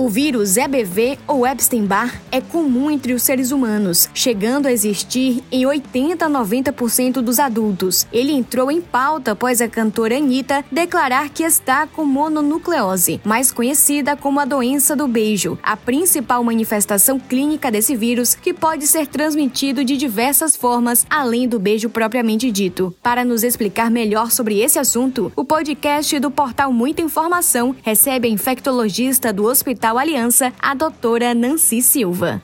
O 0.00 0.08
vírus 0.08 0.56
EBV 0.56 1.18
ou 1.26 1.44
Epstein-Barr 1.44 2.22
é 2.30 2.40
comum 2.40 2.88
entre 2.88 3.12
os 3.12 3.24
seres 3.24 3.50
humanos, 3.50 4.08
chegando 4.14 4.66
a 4.66 4.72
existir 4.72 5.42
em 5.50 5.66
80 5.66 6.24
a 6.24 6.30
90% 6.30 7.14
dos 7.14 7.40
adultos. 7.40 8.06
Ele 8.12 8.30
entrou 8.30 8.70
em 8.70 8.80
pauta 8.80 9.32
após 9.32 9.60
a 9.60 9.66
cantora 9.66 10.16
Anitta 10.16 10.64
declarar 10.70 11.30
que 11.30 11.42
está 11.42 11.84
com 11.84 12.04
mononucleose, 12.04 13.20
mais 13.24 13.50
conhecida 13.50 14.16
como 14.16 14.38
a 14.38 14.44
doença 14.44 14.94
do 14.94 15.08
beijo, 15.08 15.58
a 15.64 15.76
principal 15.76 16.44
manifestação 16.44 17.18
clínica 17.18 17.68
desse 17.68 17.96
vírus 17.96 18.36
que 18.36 18.54
pode 18.54 18.86
ser 18.86 19.08
transmitido 19.08 19.84
de 19.84 19.96
diversas 19.96 20.54
formas 20.54 21.04
além 21.10 21.48
do 21.48 21.58
beijo 21.58 21.90
propriamente 21.90 22.52
dito. 22.52 22.94
Para 23.02 23.24
nos 23.24 23.42
explicar 23.42 23.90
melhor 23.90 24.30
sobre 24.30 24.60
esse 24.60 24.78
assunto, 24.78 25.32
o 25.34 25.44
podcast 25.44 26.20
do 26.20 26.30
portal 26.30 26.72
Muita 26.72 27.02
Informação 27.02 27.74
recebe 27.82 28.28
a 28.28 28.30
infectologista 28.30 29.32
do 29.32 29.44
Hospital 29.44 29.87
Aliança, 29.96 30.52
a 30.60 30.74
doutora 30.74 31.32
Nancy 31.34 31.80
Silva. 31.80 32.42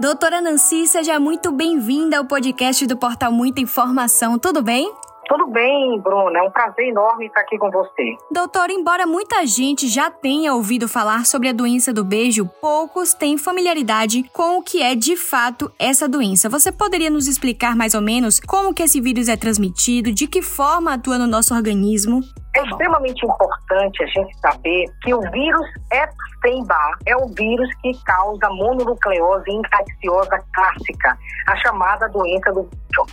Doutora 0.00 0.40
Nancy, 0.40 0.86
seja 0.86 1.18
muito 1.18 1.50
bem-vinda 1.50 2.18
ao 2.18 2.24
podcast 2.24 2.86
do 2.86 2.96
Portal 2.96 3.32
Muita 3.32 3.60
Informação, 3.60 4.38
tudo 4.38 4.62
bem? 4.62 4.94
Tudo 5.28 5.46
bem, 5.48 6.00
Bruna. 6.00 6.38
É 6.38 6.42
um 6.42 6.50
prazer 6.50 6.88
enorme 6.88 7.26
estar 7.26 7.42
aqui 7.42 7.58
com 7.58 7.70
você. 7.70 8.16
Doutor, 8.30 8.70
embora 8.70 9.06
muita 9.06 9.46
gente 9.46 9.86
já 9.86 10.10
tenha 10.10 10.54
ouvido 10.54 10.88
falar 10.88 11.26
sobre 11.26 11.48
a 11.48 11.52
doença 11.52 11.92
do 11.92 12.02
beijo, 12.02 12.48
poucos 12.60 13.12
têm 13.12 13.36
familiaridade 13.36 14.22
com 14.32 14.58
o 14.58 14.62
que 14.62 14.82
é 14.82 14.94
de 14.94 15.16
fato 15.16 15.70
essa 15.78 16.08
doença. 16.08 16.48
Você 16.48 16.72
poderia 16.72 17.10
nos 17.10 17.28
explicar 17.28 17.76
mais 17.76 17.92
ou 17.92 18.00
menos 18.00 18.40
como 18.40 18.72
que 18.72 18.82
esse 18.82 19.02
vírus 19.02 19.28
é 19.28 19.36
transmitido, 19.36 20.10
de 20.10 20.26
que 20.26 20.40
forma 20.40 20.94
atua 20.94 21.18
no 21.18 21.26
nosso 21.26 21.54
organismo? 21.54 22.22
É 22.58 22.62
extremamente 22.64 23.24
importante 23.24 24.02
a 24.02 24.06
gente 24.06 24.36
saber 24.40 24.84
que 25.02 25.14
o 25.14 25.20
vírus 25.30 25.66
Epstein-Barr 25.92 26.98
é 27.06 27.16
o 27.16 27.28
vírus 27.28 27.72
que 27.82 27.92
causa 28.02 28.50
mononucleose 28.50 29.48
infecciosa 29.48 30.44
clássica, 30.52 31.16
a 31.46 31.56
chamada 31.58 32.08
doença 32.08 32.50
do 32.52 32.64
beijo. 32.64 33.06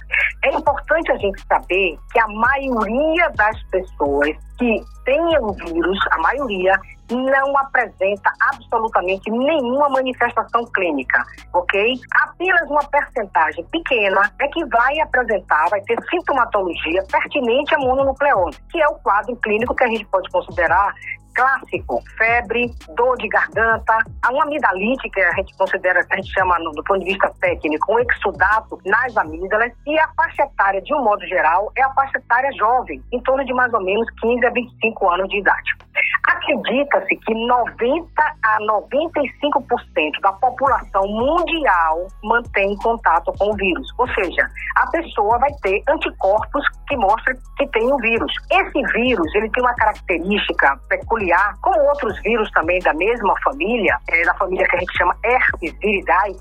É 0.45 0.49
importante 0.49 1.11
a 1.11 1.17
gente 1.17 1.39
saber 1.47 1.95
que 2.11 2.19
a 2.19 2.27
maioria 2.27 3.29
das 3.35 3.61
pessoas 3.69 4.35
que 4.57 4.83
têm 5.05 5.39
o 5.39 5.51
vírus, 5.53 5.99
a 6.11 6.17
maioria, 6.19 6.73
não 7.11 7.57
apresenta 7.57 8.31
absolutamente 8.51 9.29
nenhuma 9.29 9.89
manifestação 9.89 10.65
clínica, 10.73 11.23
ok? 11.53 11.93
Apenas 12.23 12.69
uma 12.69 12.83
percentagem 12.85 13.63
pequena 13.65 14.31
é 14.41 14.47
que 14.47 14.65
vai 14.65 14.99
apresentar, 14.99 15.69
vai 15.69 15.81
ter 15.81 16.01
sintomatologia 16.09 17.03
pertinente 17.11 17.75
à 17.75 17.77
mononucleose, 17.77 18.59
que 18.71 18.81
é 18.81 18.87
o 18.87 18.95
quadro 18.95 19.35
clínico 19.37 19.75
que 19.75 19.83
a 19.83 19.87
gente 19.87 20.05
pode 20.05 20.29
considerar 20.31 20.93
clássico, 21.35 22.01
febre, 22.17 22.73
dor 22.95 23.17
de 23.17 23.27
garganta, 23.27 23.97
uma 24.31 24.43
amidalite, 24.43 25.09
que 25.09 25.21
a 25.21 25.33
gente 25.33 25.55
considera, 25.57 26.05
a 26.09 26.15
gente 26.15 26.31
chama 26.33 26.57
do 26.59 26.83
ponto 26.83 26.99
de 26.99 27.05
vista 27.05 27.31
técnico, 27.39 27.93
um 27.93 27.99
exudato 27.99 28.79
nas 28.85 29.15
amígdalas, 29.17 29.71
e 29.85 29.99
a 29.99 30.07
faixa 30.15 30.43
etária, 30.43 30.81
de 30.81 30.93
um 30.93 31.03
modo 31.03 31.25
geral, 31.27 31.71
é 31.77 31.83
a 31.83 31.93
faixa 31.93 32.17
etária 32.17 32.51
jovem, 32.53 33.03
em 33.11 33.21
torno 33.21 33.45
de 33.45 33.53
mais 33.53 33.73
ou 33.73 33.83
menos 33.83 34.09
15 34.21 34.45
a 34.45 34.49
25 34.49 35.09
anos 35.11 35.29
de 35.29 35.39
idade. 35.39 35.84
Acredita-se 36.27 37.15
que 37.17 37.33
90 37.33 38.07
a 38.43 38.57
95% 38.61 40.21
da 40.21 40.33
população 40.33 41.03
mundial 41.07 42.07
mantém 42.23 42.75
contato 42.77 43.31
com 43.37 43.51
o 43.51 43.55
vírus, 43.55 43.87
ou 43.97 44.07
seja, 44.13 44.47
a 44.77 44.87
pessoa 44.87 45.37
vai 45.39 45.51
ter 45.61 45.81
anticorpos 45.87 46.63
que 46.87 46.95
mostram 46.97 47.35
que 47.57 47.67
tem 47.67 47.91
o 47.91 47.97
vírus. 47.97 48.31
Esse 48.51 48.81
vírus, 48.93 49.35
ele 49.35 49.49
tem 49.51 49.63
uma 49.63 49.73
característica 49.75 50.79
peculiar, 50.89 51.53
como 51.61 51.79
outros 51.89 52.19
vírus 52.21 52.49
também 52.51 52.79
da 52.79 52.93
mesma 52.93 53.33
família, 53.43 53.97
é, 54.09 54.23
da 54.23 54.33
família 54.35 54.67
que 54.67 54.75
a 54.75 54.79
gente 54.79 54.97
chama 54.97 55.15
herpes 55.23 55.75
viridae, 55.79 56.35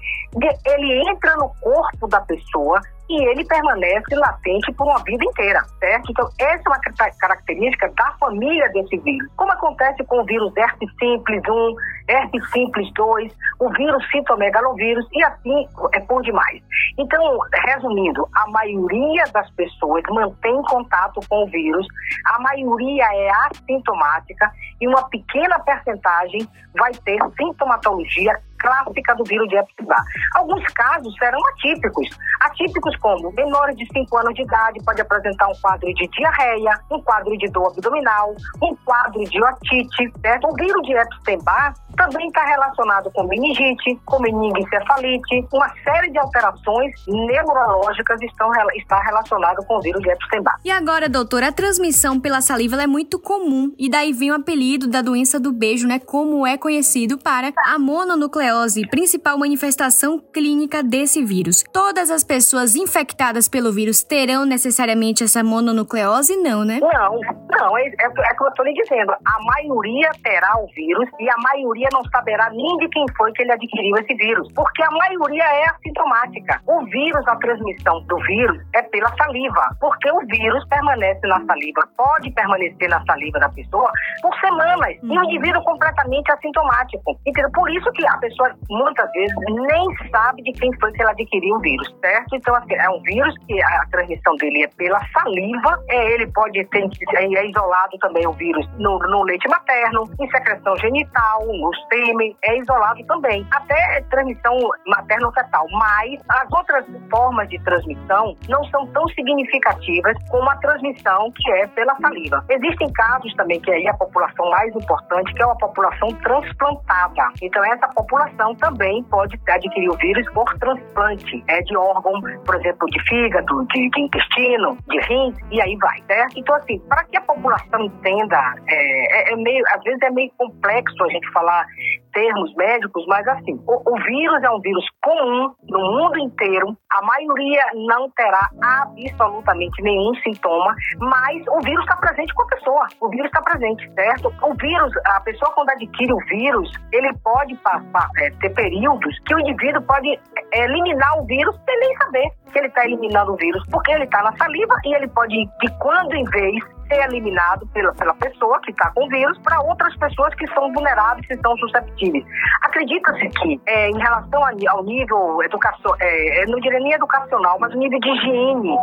ele 0.66 1.10
entra 1.10 1.36
no 1.36 1.48
corpo 1.60 2.08
da 2.08 2.20
pessoa 2.22 2.80
e 3.08 3.22
ele 3.28 3.44
permanece 3.44 4.14
latente 4.14 4.72
por 4.72 4.86
uma 4.86 5.02
vida 5.04 5.24
inteira, 5.24 5.62
certo? 5.78 6.10
Então, 6.10 6.28
essa 6.38 6.62
é 6.64 6.68
uma 6.68 7.12
característica 7.20 7.92
da 7.96 8.12
família 8.18 8.68
desse 8.70 8.96
vírus. 8.98 9.30
Como 9.36 9.52
acontece 9.52 10.02
com 10.04 10.20
o 10.20 10.24
vírus 10.24 10.56
herpes 10.56 10.90
simples 10.98 11.42
1, 11.46 11.74
herpes 12.08 12.50
simples 12.50 12.92
2, 12.94 13.32
o 13.60 13.70
vírus 13.70 14.10
citomegalovírus 14.10 15.06
e 15.12 15.22
assim 15.24 15.68
é 15.92 16.00
por 16.00 16.22
demais. 16.22 16.62
Então, 16.98 17.38
resumindo, 17.66 18.26
a 18.34 18.48
maioria 18.50 19.24
das 19.32 19.50
pessoas 19.50 20.02
mantém 20.10 20.62
contato 20.62 21.20
com 21.28 21.44
o 21.44 21.46
vírus, 21.46 21.86
a 22.26 22.38
maioria 22.40 23.04
é 23.04 23.30
assintomática 23.50 24.50
e 24.80 24.88
uma 24.88 25.08
pequena 25.08 25.58
percentagem 25.60 26.48
vai 26.74 26.92
ter 27.04 27.18
sintomatologia 27.36 28.34
clássica 28.64 29.14
do 29.14 29.24
vírus 29.24 29.46
de 29.48 29.56
Epstein-Barr. 29.56 30.04
Alguns 30.34 30.64
casos 30.72 31.14
serão 31.18 31.38
atípicos. 31.48 32.08
Atípicos 32.40 32.96
como 32.96 33.30
menores 33.32 33.76
de 33.76 33.86
5 33.92 34.16
anos 34.16 34.34
de 34.34 34.42
idade 34.42 34.82
pode 34.84 35.00
apresentar 35.02 35.48
um 35.48 35.54
quadro 35.60 35.92
de 35.92 36.08
diarreia, 36.08 36.80
um 36.90 37.00
quadro 37.02 37.36
de 37.36 37.50
dor 37.50 37.72
abdominal, 37.72 38.34
um 38.62 38.74
quadro 38.84 39.22
de 39.24 39.44
otite, 39.44 40.12
certo? 40.20 40.48
O 40.48 40.54
vírus 40.54 40.82
de 40.82 40.94
Epstein-Barr 40.94 41.74
também 41.96 42.26
está 42.26 42.44
relacionado 42.44 43.10
com 43.12 43.24
meningite, 43.24 43.96
com 44.04 44.20
meningoencefalite, 44.20 45.46
uma 45.52 45.68
série 45.84 46.10
de 46.10 46.18
alterações 46.18 46.92
neurológicas 47.06 48.20
estão 48.22 48.50
está 48.74 49.00
relacionado 49.00 49.64
com 49.66 49.76
o 49.76 49.80
vírus 49.80 50.02
de 50.02 50.10
Epstein-Barr. 50.10 50.60
E 50.64 50.70
agora, 50.70 51.08
doutora, 51.08 51.48
a 51.48 51.52
transmissão 51.52 52.18
pela 52.18 52.40
saliva 52.40 52.82
é 52.82 52.86
muito 52.86 53.18
comum 53.18 53.72
e 53.78 53.90
daí 53.90 54.12
vem 54.12 54.30
o 54.30 54.34
apelido 54.34 54.88
da 54.88 55.02
doença 55.02 55.38
do 55.38 55.52
beijo, 55.52 55.86
né? 55.86 55.98
Como 55.98 56.46
é 56.46 56.56
conhecido 56.56 57.18
para 57.18 57.52
a 57.66 57.78
mononucleose, 57.78 58.53
principal 58.90 59.38
manifestação 59.38 60.18
clínica 60.32 60.82
desse 60.82 61.24
vírus. 61.24 61.64
Todas 61.72 62.10
as 62.10 62.22
pessoas 62.22 62.76
infectadas 62.76 63.48
pelo 63.48 63.72
vírus 63.72 64.02
terão 64.02 64.44
necessariamente 64.44 65.24
essa 65.24 65.42
mononucleose? 65.42 66.36
Não, 66.36 66.64
né? 66.64 66.78
Não, 66.80 67.20
não, 67.50 67.78
é, 67.78 67.82
é, 67.82 68.04
é 68.04 68.08
o 68.08 68.12
que 68.12 68.42
eu 68.42 68.48
estou 68.48 68.64
lhe 68.64 68.72
dizendo. 68.74 69.12
A 69.12 69.44
maioria 69.44 70.10
terá 70.22 70.54
o 70.58 70.66
vírus 70.74 71.08
e 71.18 71.28
a 71.28 71.36
maioria 71.38 71.88
não 71.92 72.02
saberá 72.04 72.50
nem 72.50 72.76
de 72.78 72.88
quem 72.88 73.04
foi 73.16 73.32
que 73.32 73.42
ele 73.42 73.52
adquiriu 73.52 73.96
esse 73.96 74.14
vírus, 74.14 74.50
porque 74.54 74.82
a 74.82 74.90
maioria 74.90 75.44
é 75.44 75.66
assintomática. 75.70 76.60
O 76.66 76.84
vírus, 76.86 77.26
a 77.26 77.36
transmissão 77.36 78.00
do 78.06 78.16
vírus 78.18 78.60
é 78.74 78.82
pela 78.82 79.14
saliva, 79.16 79.76
porque 79.80 80.10
o 80.10 80.20
vírus 80.26 80.64
permanece 80.68 81.26
na 81.26 81.44
saliva, 81.44 81.88
pode 81.96 82.30
permanecer 82.32 82.88
na 82.88 83.04
saliva 83.04 83.38
da 83.38 83.48
pessoa 83.48 83.90
por 84.22 84.34
semanas, 84.40 84.96
uhum. 85.02 85.14
e 85.14 85.18
o 85.18 85.24
indivíduo 85.24 85.62
completamente 85.64 86.30
assintomático. 86.32 87.18
Entendeu? 87.26 87.50
Por 87.52 87.70
isso 87.70 87.90
que 87.92 88.06
a 88.06 88.18
pessoa, 88.18 88.43
muitas 88.70 89.10
vezes, 89.12 89.34
nem 89.48 90.10
sabe 90.10 90.42
de 90.42 90.52
quem 90.52 90.70
foi 90.78 90.92
que 90.92 91.02
ela 91.02 91.12
adquiriu 91.12 91.56
o 91.56 91.60
vírus, 91.60 91.94
certo? 92.00 92.36
Então, 92.36 92.54
assim, 92.54 92.74
é 92.74 92.90
um 92.90 93.00
vírus 93.02 93.34
que 93.46 93.62
a 93.62 93.86
transmissão 93.90 94.36
dele 94.36 94.64
é 94.64 94.68
pela 94.76 95.00
saliva, 95.12 95.82
é, 95.88 96.12
ele 96.12 96.26
pode 96.32 96.64
ter, 96.66 96.88
é 97.14 97.46
isolado 97.46 97.96
também 98.00 98.26
o 98.26 98.32
vírus 98.32 98.66
no, 98.78 98.98
no 98.98 99.22
leite 99.22 99.48
materno, 99.48 100.04
em 100.20 100.30
secreção 100.30 100.76
genital, 100.78 101.40
no 101.46 101.70
sêmen 101.88 102.36
é 102.44 102.58
isolado 102.58 103.04
também, 103.06 103.46
até 103.52 104.02
transmissão 104.10 104.56
materno-fetal. 104.86 105.66
Mas 105.72 106.20
as 106.28 106.50
outras 106.52 106.84
formas 107.10 107.48
de 107.48 107.58
transmissão 107.64 108.36
não 108.48 108.64
são 108.64 108.86
tão 108.88 109.06
significativas 109.08 110.16
como 110.30 110.48
a 110.50 110.56
transmissão 110.56 111.30
que 111.32 111.50
é 111.52 111.66
pela 111.68 111.94
saliva. 111.96 112.44
Existem 112.48 112.92
casos 112.92 113.32
também 113.34 113.60
que 113.60 113.70
aí 113.70 113.84
é 113.84 113.90
a 113.90 113.94
população 113.94 114.50
mais 114.50 114.74
importante, 114.74 115.32
que 115.34 115.42
é 115.42 115.46
uma 115.46 115.58
população 115.58 116.08
transplantada. 116.22 117.28
Então 117.42 117.64
essa 117.64 117.88
população 117.88 118.23
também 118.60 119.02
pode 119.04 119.38
adquirir 119.48 119.88
o 119.88 119.96
vírus 119.96 120.26
por 120.32 120.44
transplante, 120.58 121.44
é 121.48 121.60
de 121.62 121.76
órgão, 121.76 122.20
por 122.44 122.54
exemplo, 122.56 122.86
de 122.88 123.02
fígado, 123.08 123.66
de, 123.66 123.90
de 123.90 124.00
intestino, 124.00 124.76
de 124.88 124.98
rins 125.00 125.36
e 125.50 125.60
aí 125.60 125.76
vai, 125.76 126.02
certo? 126.06 126.38
Então 126.38 126.54
assim, 126.56 126.78
para 126.88 127.04
que 127.04 127.16
a 127.16 127.20
população 127.22 127.80
entenda, 127.80 128.54
é, 128.68 129.30
é, 129.30 129.32
é 129.32 129.36
meio, 129.36 129.64
às 129.68 129.82
vezes 129.82 130.02
é 130.02 130.10
meio 130.10 130.30
complexo 130.36 131.02
a 131.04 131.08
gente 131.08 131.30
falar 131.32 131.66
termos 132.14 132.54
médicos, 132.54 133.04
mas 133.08 133.26
assim, 133.28 133.60
o, 133.66 133.92
o, 133.92 134.02
vírus 134.02 134.42
é 134.42 134.50
um 134.50 134.60
vírus 134.60 134.84
comum 135.02 135.52
no 135.68 135.78
mundo 135.78 136.18
inteiro, 136.18 136.76
a 136.90 137.02
maioria 137.02 137.64
não 137.74 138.08
terá 138.10 138.48
absolutamente 138.62 139.82
nenhum 139.82 140.14
sintoma, 140.22 140.74
mas 140.98 141.42
o 141.48 141.60
vírus 141.60 141.82
está 141.82 141.96
presente 141.96 142.32
com 142.32 142.42
a 142.42 142.46
pessoa, 142.46 142.86
o 143.00 143.08
vírus 143.08 143.26
está 143.26 143.42
presente, 143.42 143.90
certo? 143.94 144.32
O 144.42 144.54
vírus, 144.54 144.92
a 145.06 145.20
pessoa 145.20 145.52
quando 145.52 145.70
adquire 145.70 146.12
o 146.12 146.18
vírus, 146.28 146.70
ele 146.92 147.12
pode 147.22 147.54
passar, 147.56 148.08
é, 148.18 148.30
ter 148.30 148.50
períodos 148.50 149.18
que 149.20 149.34
o 149.34 149.40
indivíduo 149.40 149.82
pode 149.82 150.08
é, 150.08 150.64
eliminar 150.64 151.18
o 151.18 151.24
vírus 151.24 151.56
sem 151.64 151.80
nem 151.80 151.96
saber 151.96 152.30
que 152.54 152.60
ele 152.60 152.68
está 152.68 152.84
eliminando 152.84 153.32
o 153.32 153.36
vírus, 153.36 153.62
porque 153.70 153.92
ele 153.92 154.04
está 154.04 154.22
na 154.22 154.34
saliva 154.36 154.76
e 154.84 154.94
ele 154.94 155.08
pode, 155.08 155.34
de 155.34 155.78
quando 155.80 156.14
em 156.14 156.24
vez, 156.24 156.62
ser 156.88 157.02
eliminado 157.08 157.66
pela, 157.72 157.92
pela 157.94 158.14
pessoa 158.14 158.60
que 158.60 158.70
está 158.70 158.90
com 158.90 159.04
o 159.04 159.08
vírus 159.08 159.36
para 159.38 159.60
outras 159.60 159.96
pessoas 159.96 160.34
que 160.34 160.46
são 160.52 160.72
vulneráveis, 160.72 161.26
que 161.26 161.36
são 161.38 161.56
susceptíveis. 161.56 162.24
Acredita-se 162.62 163.28
que, 163.40 163.60
é, 163.66 163.90
em 163.90 163.98
relação 163.98 164.42
ao 164.44 164.84
nível 164.84 165.42
educacional, 165.42 165.96
é, 166.00 166.46
não 166.46 166.60
diria 166.60 166.80
nem 166.80 166.92
educacional, 166.92 167.58
mas 167.58 167.74
o 167.74 167.78
nível 167.78 167.98
de 167.98 168.08
higiene 168.08 168.76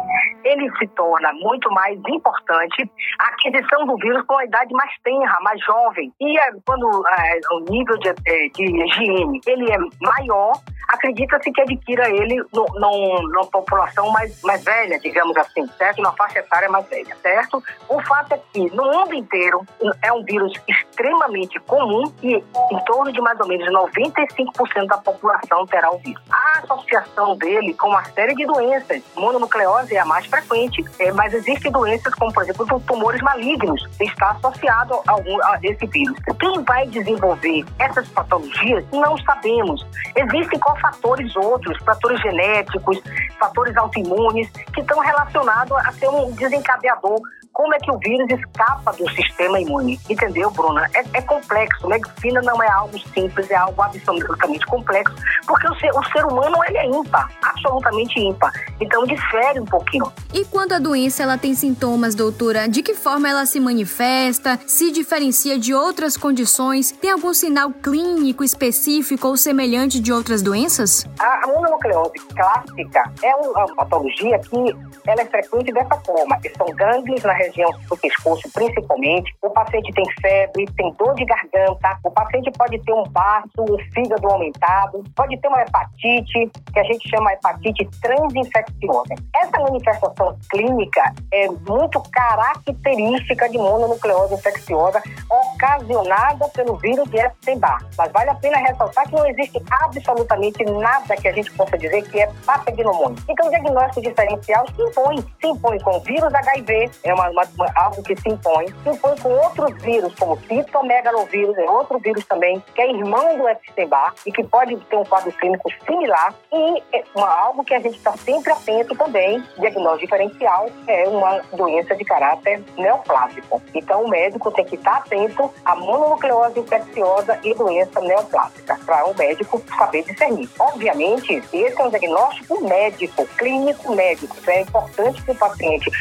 ele 0.44 0.70
se 0.78 0.88
torna 0.90 1.32
muito 1.34 1.70
mais 1.72 1.98
importante 2.10 2.90
a 3.20 3.28
aquisição 3.28 3.86
do 3.86 3.96
vírus 3.98 4.24
com 4.26 4.38
a 4.38 4.46
idade 4.46 4.74
mais 4.74 4.92
tenra, 5.04 5.38
mais 5.42 5.64
jovem. 5.64 6.12
E 6.20 6.38
é, 6.38 6.52
quando 6.66 6.88
é, 7.08 7.40
o 7.54 7.60
nível 7.72 7.98
de, 8.00 8.10
é, 8.10 8.48
de 8.50 8.64
higiene 8.64 9.40
ele 9.46 9.72
é 9.72 9.78
maior, 10.02 10.54
acredita-se 10.90 11.52
que 11.52 11.62
adquira 11.62 12.10
ele 12.10 12.44
no, 12.54 12.66
numa 12.76 13.46
população 13.62 14.10
mais, 14.12 14.42
mais 14.42 14.64
velha, 14.64 15.00
digamos 15.00 15.36
assim, 15.38 15.68
certo? 15.78 16.02
Na 16.02 16.12
faixa 16.14 16.40
etária 16.40 16.70
mais 16.70 16.86
velha, 16.88 17.16
certo? 17.22 17.64
O 17.88 18.02
fato 18.02 18.34
é 18.34 18.40
que 18.52 18.70
no 18.76 18.84
mundo 18.84 19.14
inteiro 19.14 19.66
é 20.02 20.12
um 20.12 20.24
vírus 20.24 20.54
extremamente 20.68 21.60
comum 21.62 22.12
e 22.22 22.36
em 22.36 22.86
torno 22.86 23.12
de 23.12 23.22
mais 23.22 23.40
ou 23.40 23.48
menos 23.48 23.68
95% 23.72 24.88
da 24.88 24.98
população 24.98 25.66
terá 25.66 25.92
o 25.92 25.98
vírus. 26.00 26.22
A 26.30 26.60
associação 26.60 27.38
dele 27.38 27.74
com 27.74 27.90
uma 27.90 28.04
série 28.06 28.36
de 28.36 28.46
doenças, 28.46 29.02
mononucleose 29.16 29.96
é 29.96 30.00
a 30.00 30.06
mais 30.06 30.26
frequente, 30.26 30.84
é, 31.00 31.12
mas 31.12 31.34
existem 31.34 31.72
doenças 31.72 32.14
como, 32.16 32.34
por 32.34 32.44
exemplo, 32.44 32.80
tumores 32.82 33.22
malignos, 33.22 33.86
que 33.98 34.06
está 34.06 34.32
associado 34.32 35.00
a, 35.08 35.12
algum, 35.12 35.42
a 35.44 35.60
esse 35.64 35.86
vírus. 35.88 36.18
Quem 36.40 36.64
vai 36.64 36.88
desenvolver 36.88 37.66
essas 37.80 38.08
patologias, 38.10 38.86
não 38.92 39.18
sabemos. 39.20 39.86
Existem 40.16 40.60
fatores 40.82 41.36
outros, 41.36 41.78
fatores 41.84 42.20
genéticos, 42.22 43.02
fatores 43.40 43.51
autoimunes, 43.78 44.50
que 44.74 44.82
estão 44.82 45.00
relacionados 45.00 45.78
a 45.78 45.92
ser 45.94 46.10
um 46.10 46.32
desencadeador 46.32 47.20
como 47.54 47.74
é 47.74 47.78
que 47.80 47.92
o 47.92 47.98
vírus 48.00 48.30
escapa 48.30 48.92
do 48.94 49.10
sistema 49.12 49.60
imune. 49.60 50.00
Entendeu, 50.10 50.50
Bruna? 50.52 50.90
É, 50.94 51.04
é, 51.18 51.22
complexo. 51.22 51.88
Medicina 51.88 52.42
não 52.42 52.62
é 52.64 52.70
algo 52.70 52.98
simples, 53.14 53.50
é 53.52 53.56
algo 53.56 53.82
absolutamente 53.82 54.66
complexo, 54.66 55.16
porque 55.46 55.68
o 55.68 55.76
ser, 55.76 55.92
o 55.92 56.04
ser 56.06 56.26
humano 56.26 56.58
ele 56.68 56.78
é 56.78 56.86
ímpar, 56.88 57.30
absolutamente 57.42 58.20
ímpar. 58.20 58.52
Então 58.80 59.06
difere 59.06 59.60
um 59.60 59.66
pouquinho. 59.66 60.12
E 60.34 60.46
quando 60.46 60.74
a 60.74 60.80
doença 60.80 61.24
ela 61.24 61.38
tem 61.38 61.54
sintomas, 61.54 62.16
doutora, 62.16 62.68
de 62.68 62.82
que 62.82 62.94
forma 62.94 63.30
ela 63.30 63.46
se 63.46 63.60
manifesta? 63.60 64.60
Se 64.66 64.92
diferencia 64.92 65.60
de 65.60 65.74
outras 65.74 66.18
condições? 66.18 66.92
Tem 66.92 67.12
algum 67.12 67.34
sinal 67.34 67.72
clínico 67.72 68.44
específico 68.44 69.28
ou 69.28 69.38
semelhante 69.38 70.00
de 70.00 70.12
outras 70.12 70.42
doenças? 70.42 71.06
A, 71.20 71.48
mononucleose 71.48 72.20
clássica 72.36 73.04
é 73.24 73.36
uma 73.36 73.76
patologia 73.76 74.40
que 74.40 74.76
ela 75.08 75.22
é 75.22 75.26
frequente 75.26 75.72
dessa 75.74 75.96
forma. 76.02 76.40
São 76.58 76.68
gânglios 76.76 77.24
na 77.24 77.34
região 77.44 77.72
do 77.90 77.98
pescoço, 77.98 78.50
principalmente. 78.54 79.34
O 79.42 79.50
paciente 79.50 79.92
tem 79.94 80.06
febre, 80.22 80.66
tem 80.78 80.94
dor 80.94 81.14
de 81.16 81.26
garganta, 81.26 81.98
o 82.04 82.12
paciente 82.12 82.52
pode 82.52 82.80
ter 82.80 82.94
um 82.94 83.04
baço, 83.04 83.50
um 83.60 83.78
fígado 83.94 84.28
aumentado, 84.28 85.04
pode 85.16 85.38
ter 85.40 85.48
uma 85.48 85.62
hepatite, 85.62 86.52
que 86.74 86.80
a 86.80 86.84
gente 86.84 87.10
chama 87.10 87.34
hepatite 87.34 87.88
transinfecciosa. 88.02 89.16
Essa 89.36 89.60
manifestação 89.60 90.38
clínica 90.50 91.14
é 91.34 91.48
muito 91.68 92.02
característica 92.12 93.50
de 93.50 93.58
mononucleose 93.58 94.36
infecciosa 94.36 95.02
ocasionada 95.30 96.48
pelo 96.50 96.76
vírus 96.78 97.10
de 97.10 97.18
Epstein-Barr. 97.18 97.86
Mas 97.98 98.12
vale 98.12 98.30
a 98.30 98.36
pena 98.36 98.58
ressaltar 98.58 99.08
que 99.08 99.16
não 99.16 99.26
existe 99.28 99.62
absolutamente 99.70 100.64
nada 100.66 101.16
que 101.16 101.28
a 101.28 101.32
gente 101.32 101.52
possa 101.52 101.78
dizer 101.78 102.02
que 102.10 102.20
é 102.20 102.30
patognomônico. 102.46 103.22
Então, 103.30 103.48
o 103.48 103.50
diagnóstico 103.50 104.02
diferencial 104.02 104.66
se 104.68 104.82
impõe. 104.82 105.22
Se 105.42 105.48
impõe 105.48 105.80
com 105.80 105.98
o 105.98 106.00
vírus 106.02 106.34
HIV, 106.34 106.92
é 107.04 107.14
uma, 107.14 107.31
uma, 107.32 107.44
uma, 107.56 107.72
algo 107.76 108.04
que 108.04 108.16
se 108.16 108.30
impõe. 108.30 108.68
Se 108.84 108.90
impõe 108.90 109.16
com 109.18 109.30
outros 109.30 109.82
vírus, 109.82 110.14
como 110.16 110.38
citomegalovírus, 110.42 111.58
é 111.58 111.70
outro 111.70 112.00
vírus 112.00 112.26
também, 112.26 112.64
que 112.76 112.82
é 112.82 112.92
irmão 112.92 113.38
do 113.38 113.48
Epstein-Barr 113.48 114.14
e 114.26 114.32
que 114.32 114.44
pode 114.44 114.76
ter 114.76 114.96
um 114.96 115.06
quadro 115.06 115.32
clínico 115.32 115.70
similar. 115.86 116.34
E 116.52 116.84
é 116.94 117.04
uma, 117.16 117.28
algo 117.28 117.64
que 117.64 117.74
a 117.74 117.80
gente 117.80 117.98
está 117.98 118.12
sempre 118.18 118.52
atento 118.52 118.96
também, 118.96 119.44
diagnóstico 119.58 120.02
diferencial, 120.02 120.68
é 120.88 121.08
uma 121.08 121.42
doença 121.54 121.96
de 121.96 122.04
caráter 122.04 122.64
neoplásico. 122.78 123.62
Então, 123.74 124.04
o 124.04 124.10
médico 124.10 124.52
tem 124.52 124.66
que 124.66 124.76
estar 124.76 124.98
atento 124.98 125.52
à 125.64 125.76
mononucleose 125.76 126.60
infecciosa 126.60 127.40
e 127.44 127.54
doença 127.54 128.02
neoplásica, 128.02 128.78
para 128.86 129.06
o 129.06 129.16
médico 129.16 129.62
saber 129.78 130.04
discernir. 130.04 130.50
Obviamente, 130.60 131.34
esse 131.54 131.82
é 131.82 131.84
um 131.84 131.90
diagnóstico 131.90 132.64
médico, 132.68 133.26
clínico 133.38 133.96
médico. 133.96 134.36
Então, 134.42 134.54
é 134.54 134.62
importante 134.62 135.22
que 135.24 135.32
o 135.32 135.36
paciente, 135.36 135.92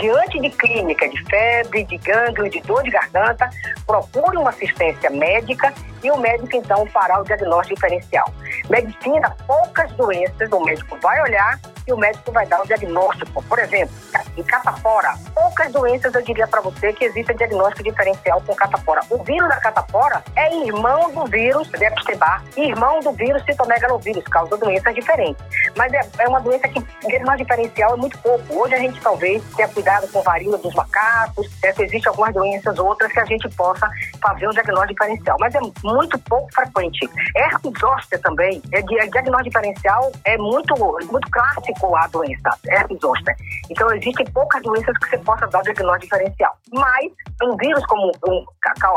diante 0.00 0.40
de 0.40 0.50
clínica 0.50 0.79
de 0.86 1.24
febre, 1.24 1.84
de 1.84 1.96
gânglio, 1.98 2.50
de 2.50 2.60
dor 2.62 2.82
de 2.82 2.90
garganta, 2.90 3.48
procure 3.86 4.36
uma 4.36 4.50
assistência 4.50 5.10
médica 5.10 5.72
e 6.02 6.10
o 6.10 6.16
médico 6.16 6.56
então 6.56 6.86
fará 6.86 7.20
o 7.20 7.24
diagnóstico 7.24 7.74
diferencial. 7.74 8.32
Medicina, 8.68 9.36
poucas 9.46 9.92
doenças 9.92 10.50
o 10.50 10.60
médico 10.60 10.96
vai 11.02 11.20
olhar 11.22 11.60
e 11.86 11.92
o 11.92 11.96
médico 11.96 12.32
vai 12.32 12.46
dar 12.46 12.62
o 12.62 12.66
diagnóstico. 12.66 13.42
Por 13.42 13.58
exemplo, 13.58 13.94
em 14.36 14.42
catapora, 14.42 15.14
poucas 15.34 15.72
doenças 15.72 16.14
eu 16.14 16.22
diria 16.22 16.46
para 16.46 16.60
você 16.60 16.92
que 16.92 17.04
existe 17.04 17.34
diagnóstico 17.34 17.82
diferencial 17.82 18.40
com 18.46 18.54
catapora. 18.54 19.00
O 19.10 19.22
vírus 19.22 19.48
da 19.48 19.56
catapora 19.60 20.22
é 20.36 20.56
irmão 20.56 21.10
do 21.12 21.24
vírus 21.26 21.68
Epstein-Barr, 21.74 22.44
irmão 22.56 23.00
do 23.00 23.12
vírus 23.12 23.44
citomegalovírus, 23.44 24.24
causa 24.24 24.56
doenças 24.56 24.94
diferentes. 24.94 25.44
Mas 25.76 25.92
é, 25.92 26.00
é 26.18 26.28
uma 26.28 26.40
doença 26.40 26.68
que 26.68 26.78
o 26.78 27.08
diagnóstico 27.08 27.48
diferencial 27.48 27.94
é 27.94 27.96
muito 27.96 28.18
pouco. 28.18 28.62
Hoje 28.62 28.74
a 28.74 28.78
gente 28.78 29.00
talvez 29.00 29.42
tenha 29.56 29.68
cuidado 29.68 30.08
com 30.08 30.22
varíola 30.22 30.58
dos 30.70 30.74
macacos, 30.74 31.50
certo? 31.60 31.80
existem 31.80 32.08
algumas 32.08 32.32
doenças 32.32 32.78
outras 32.78 33.12
que 33.12 33.20
a 33.20 33.24
gente 33.24 33.48
possa 33.50 33.88
fazer 34.22 34.48
um 34.48 34.50
diagnóstico 34.50 35.04
diferencial, 35.04 35.36
mas 35.40 35.54
é 35.54 35.60
muito 35.84 36.18
pouco 36.20 36.48
frequente. 36.54 37.08
Herpes 37.36 37.72
zoster 37.80 38.20
também, 38.20 38.62
é, 38.72 38.82
diagnóstico 38.82 39.50
diferencial 39.50 40.12
é 40.24 40.36
muito, 40.38 40.74
muito 41.10 41.30
clássico 41.30 41.96
a 41.96 42.06
doença, 42.06 42.50
herpes 42.68 42.98
zoster. 43.00 43.34
Então 43.70 43.92
existem 43.94 44.26
poucas 44.32 44.62
doenças 44.62 44.96
que 44.98 45.10
você 45.10 45.18
possa 45.18 45.46
dar 45.48 45.60
o 45.60 45.62
diagnóstico 45.62 46.14
diferencial. 46.14 46.56
Mas 46.72 47.10
um 47.42 47.56
vírus 47.56 47.84
como 47.86 48.12
um, 48.26 48.44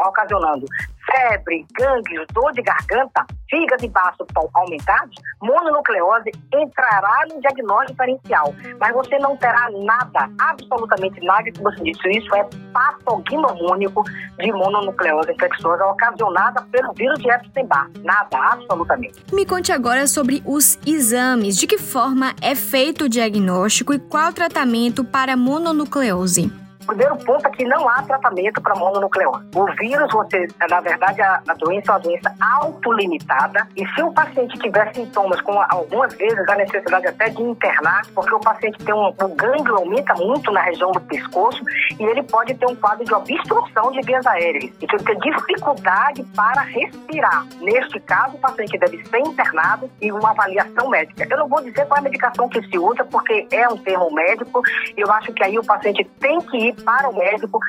ocasionando 0.08 0.66
febre, 1.14 1.66
gânglios, 1.78 2.26
dor 2.34 2.52
de 2.54 2.62
garganta, 2.64 3.26
fígado 3.50 3.86
e 3.86 3.90
baço 3.90 4.26
aumentados, 4.56 5.16
mononucleose 5.42 6.32
entrará 6.54 7.26
no 7.32 7.40
diagnóstico 7.40 7.92
diferencial. 7.92 8.56
Mas 8.80 8.94
você 8.94 9.18
não 9.20 9.38
terá 9.38 9.70
nada, 9.72 10.30
absolutamente 10.40 11.24
nada 11.24 11.44
que 11.44 11.62
você 11.62 11.84
disse. 11.84 12.10
Isso 12.10 12.36
é 12.36 12.48
patognomônico 12.74 14.04
de 14.40 14.52
mononucleose 14.52 15.32
infecciosa 15.32 15.86
ocasionada 15.86 16.64
pelo 16.72 16.94
vírus 16.94 17.20
de 17.20 17.30
Epstein-Barr. 17.30 17.92
Nada, 18.04 18.38
absolutamente. 18.38 19.24
Me 19.32 19.46
conte 19.46 19.72
agora 19.72 20.08
sobre 20.08 20.42
os 20.46 20.80
exames. 20.86 21.58
De 21.58 21.68
que 21.68 21.78
forma 21.78 22.34
é 22.42 22.56
feito 22.56 23.06
o 23.06 23.10
diagnóstico 23.10 23.94
e 23.94 24.00
qual 24.00 24.34
tratamento 24.34 25.04
para 25.04 25.38
mononucleose? 25.38 26.63
Primeiro 26.86 27.18
ponto 27.18 27.48
é 27.48 27.52
que 27.52 27.66
não 27.66 27.88
há 27.90 28.02
tratamento 28.04 28.62
para 28.62 28.76
mononucleose. 28.76 29.46
O 29.56 29.66
vírus, 29.76 30.12
você, 30.12 30.48
na 30.70 30.82
verdade, 30.82 31.22
a, 31.22 31.42
a 31.48 31.54
doença 31.54 31.92
é 31.92 31.94
uma 31.94 32.00
doença 32.00 32.36
autolimitada 32.40 33.68
e 33.76 33.88
se 33.88 34.04
o 34.04 34.12
paciente 34.12 34.58
tiver 34.60 34.94
sintomas, 34.94 35.40
com 35.42 35.60
algumas 35.70 36.14
vezes 36.16 36.48
a 36.48 36.56
necessidade 36.56 37.08
até 37.08 37.30
de 37.30 37.42
internar, 37.42 38.02
porque 38.14 38.34
o 38.34 38.40
paciente 38.40 38.84
tem 38.84 38.94
um, 38.94 39.08
o 39.08 39.28
gânglio 39.36 39.78
aumenta 39.78 40.14
muito 40.16 40.52
na 40.52 40.62
região 40.62 40.92
do 40.92 41.02
pescoço 41.02 41.62
e 42.00 42.04
ele 42.04 42.24
pode 42.24 42.54
ter 42.56 42.66
um 42.66 42.76
quadro 42.76 43.06
de 43.06 43.14
obstrução 43.14 43.92
de 43.92 44.02
vias 44.02 44.26
aéreas. 44.26 44.72
Então, 44.82 45.00
ele 45.00 45.06
tem 45.06 45.32
dificuldade 45.32 46.24
para 46.36 46.62
respirar. 46.62 47.46
Neste 47.62 48.00
caso, 48.02 48.36
o 48.36 48.40
paciente 48.40 48.78
deve 48.78 49.04
ser 49.06 49.20
internado 49.20 49.90
e 50.02 50.12
uma 50.12 50.32
avaliação 50.32 50.90
médica. 50.90 51.28
Eu 51.30 51.38
não 51.38 51.48
vou 51.48 51.62
dizer 51.62 51.86
qual 51.86 51.98
é 51.98 52.00
a 52.00 52.04
medicação 52.04 52.50
que 52.50 52.62
se 52.68 52.78
usa, 52.78 53.04
porque 53.06 53.48
é 53.52 53.68
um 53.68 53.78
termo 53.78 54.12
médico. 54.12 54.62
Eu 54.98 55.12
acho 55.12 55.32
que 55.34 55.44
aí 55.44 55.58
o 55.58 55.64
paciente 55.64 56.04
tem 56.20 56.40
que 56.42 56.58
ir 56.58 56.73
para 56.74 57.10
o 57.10 57.16
médico, 57.16 57.60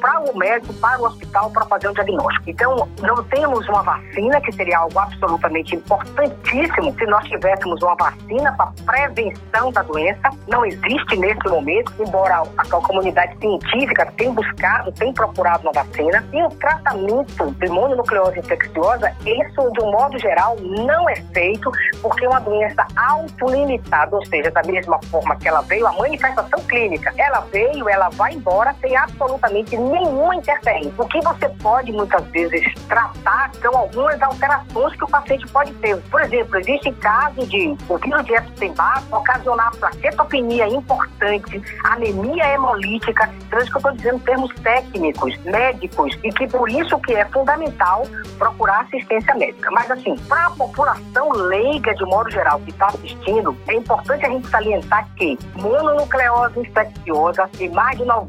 para 0.00 0.20
o 0.20 0.38
médico, 0.38 0.74
para 0.74 1.00
o 1.00 1.06
hospital, 1.06 1.50
para 1.50 1.66
fazer 1.66 1.88
o 1.88 1.94
diagnóstico. 1.94 2.50
Então, 2.50 2.88
não 3.00 3.22
temos 3.24 3.68
uma 3.68 3.82
vacina, 3.82 4.40
que 4.40 4.52
seria 4.52 4.78
algo 4.78 4.98
absolutamente 4.98 5.76
importantíssimo 5.76 6.94
se 6.94 7.06
nós 7.06 7.24
tivéssemos 7.28 7.82
uma 7.82 7.94
vacina 7.96 8.52
para 8.56 8.72
prevenção 8.84 9.72
da 9.72 9.82
doença. 9.82 10.30
Não 10.48 10.64
existe 10.64 11.16
nesse 11.16 11.48
momento, 11.48 11.92
embora 11.98 12.36
a, 12.36 12.62
a 12.62 12.80
comunidade 12.80 13.36
científica 13.38 14.06
tenha 14.16 14.32
buscado, 14.32 14.92
tenha 14.92 15.12
procurado 15.12 15.62
uma 15.64 15.72
vacina. 15.72 16.24
E 16.32 16.42
o 16.42 16.48
tratamento 16.50 17.50
de 17.52 17.68
mononucleose 17.68 18.38
infecciosa, 18.38 19.12
isso, 19.24 19.70
de 19.72 19.80
um 19.80 19.90
modo 19.90 20.18
geral, 20.18 20.56
não 20.60 21.08
é 21.08 21.16
feito 21.32 21.70
porque 22.02 22.24
é 22.24 22.28
uma 22.28 22.40
doença 22.40 22.86
autolimitada, 22.96 24.14
ou 24.14 24.24
seja, 24.26 24.50
da 24.50 24.62
mesma 24.62 24.98
forma 25.10 25.36
que 25.36 25.48
ela 25.48 25.62
veio, 25.62 25.86
a 25.86 25.92
manifestação 25.92 26.60
clínica, 26.64 27.12
ela 27.16 27.40
veio, 27.52 27.88
ela 27.88 28.08
vai 28.10 28.35
embora 28.36 28.74
sem 28.80 28.96
absolutamente 28.96 29.76
nenhuma 29.76 30.36
interferência. 30.36 30.92
O 30.98 31.08
que 31.08 31.20
você 31.20 31.48
pode 31.60 31.92
muitas 31.92 32.24
vezes 32.28 32.62
tratar 32.88 33.50
são 33.60 33.76
algumas 33.76 34.20
alterações 34.22 34.94
que 34.96 35.04
o 35.04 35.08
paciente 35.08 35.46
pode 35.48 35.72
ter. 35.74 35.96
Por 36.02 36.20
exemplo, 36.22 36.58
existe 36.58 36.92
caso 36.92 37.46
de 37.46 37.76
o 37.88 37.98
vírus 37.98 38.24
de 38.24 38.34
Epstein-Barr 38.34 39.02
ocasionar 39.10 39.74
plaquetopenia 39.76 40.68
importante, 40.68 41.62
anemia 41.84 42.54
hemolítica, 42.54 43.30
então 43.46 43.58
isso 43.58 43.70
que 43.70 43.76
eu 43.76 43.78
estou 43.78 43.92
dizendo 43.92 44.18
termos 44.20 44.54
técnicos, 44.62 45.36
médicos, 45.44 46.18
e 46.22 46.30
que 46.30 46.46
por 46.48 46.68
isso 46.68 46.98
que 47.00 47.14
é 47.14 47.24
fundamental 47.26 48.06
procurar 48.38 48.82
assistência 48.82 49.34
médica. 49.34 49.70
Mas 49.70 49.90
assim, 49.90 50.16
para 50.28 50.46
a 50.46 50.50
população 50.50 51.30
leiga 51.32 51.94
de 51.94 52.04
modo 52.04 52.30
geral 52.30 52.60
que 52.60 52.70
está 52.70 52.86
assistindo, 52.86 53.56
é 53.68 53.74
importante 53.74 54.26
a 54.26 54.28
gente 54.28 54.48
salientar 54.48 55.08
que 55.16 55.38
mononucleose 55.54 56.60
infecciosa, 56.60 57.48
em 57.58 57.68
mais 57.70 57.98
de 57.98 58.04
90% 58.04 58.25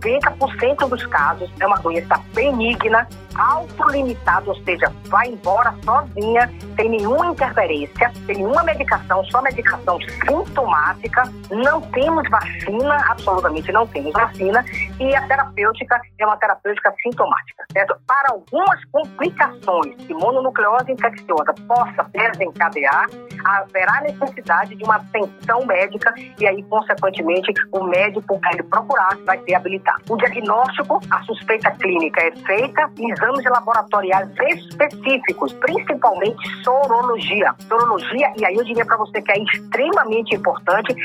dos 0.87 1.05
casos, 1.07 1.51
é 1.59 1.67
uma 1.67 1.77
doença 1.77 2.17
benigna, 2.33 3.07
autolimitada, 3.35 4.49
ou 4.49 4.55
seja, 4.63 4.91
vai 5.05 5.27
embora 5.27 5.73
sozinha, 5.83 6.51
sem 6.75 6.89
nenhuma 6.89 7.27
interferência, 7.27 8.11
sem 8.25 8.37
nenhuma 8.37 8.63
medicação, 8.63 9.23
só 9.25 9.41
medicação 9.41 9.99
sintomática. 10.25 11.23
Não 11.51 11.81
temos 11.91 12.27
vacina, 12.29 12.95
absolutamente 13.09 13.71
não 13.71 13.85
temos 13.87 14.11
vacina, 14.13 14.63
e 14.99 15.15
a 15.15 15.27
terapêutica 15.27 16.01
é 16.19 16.25
uma 16.25 16.37
terapêutica 16.37 16.93
sintomática, 17.03 17.63
certo? 17.71 17.95
Para 18.07 18.31
algumas 18.31 18.83
complicações 18.85 19.95
que 20.05 20.13
mononucleose 20.13 20.91
infecciosa 20.91 21.53
possa 21.67 22.09
desencadear, 22.11 23.07
haverá 23.45 24.01
necessidade 24.01 24.75
de 24.75 24.83
uma 24.83 24.95
atenção 24.95 25.65
médica 25.65 26.13
e 26.39 26.47
aí, 26.47 26.63
consequentemente, 26.63 27.53
o 27.71 27.83
médico 27.83 28.39
que 28.39 28.47
ele 28.49 28.63
procurar 28.63 29.15
vai 29.25 29.39
ser 29.43 29.55
O 30.09 30.17
diagnóstico, 30.17 30.99
a 31.09 31.21
suspeita 31.23 31.71
clínica 31.71 32.21
é 32.21 32.31
feita, 32.31 32.89
exames 32.99 33.43
laboratoriais 33.45 34.29
específicos, 34.49 35.53
principalmente 35.53 36.63
sorologia. 36.63 37.53
Sorologia, 37.67 38.31
e 38.37 38.45
aí 38.45 38.55
eu 38.55 38.63
diria 38.63 38.85
para 38.85 38.97
você 38.97 39.21
que 39.21 39.31
é 39.31 39.43
extremamente 39.43 40.35
importante 40.35 40.95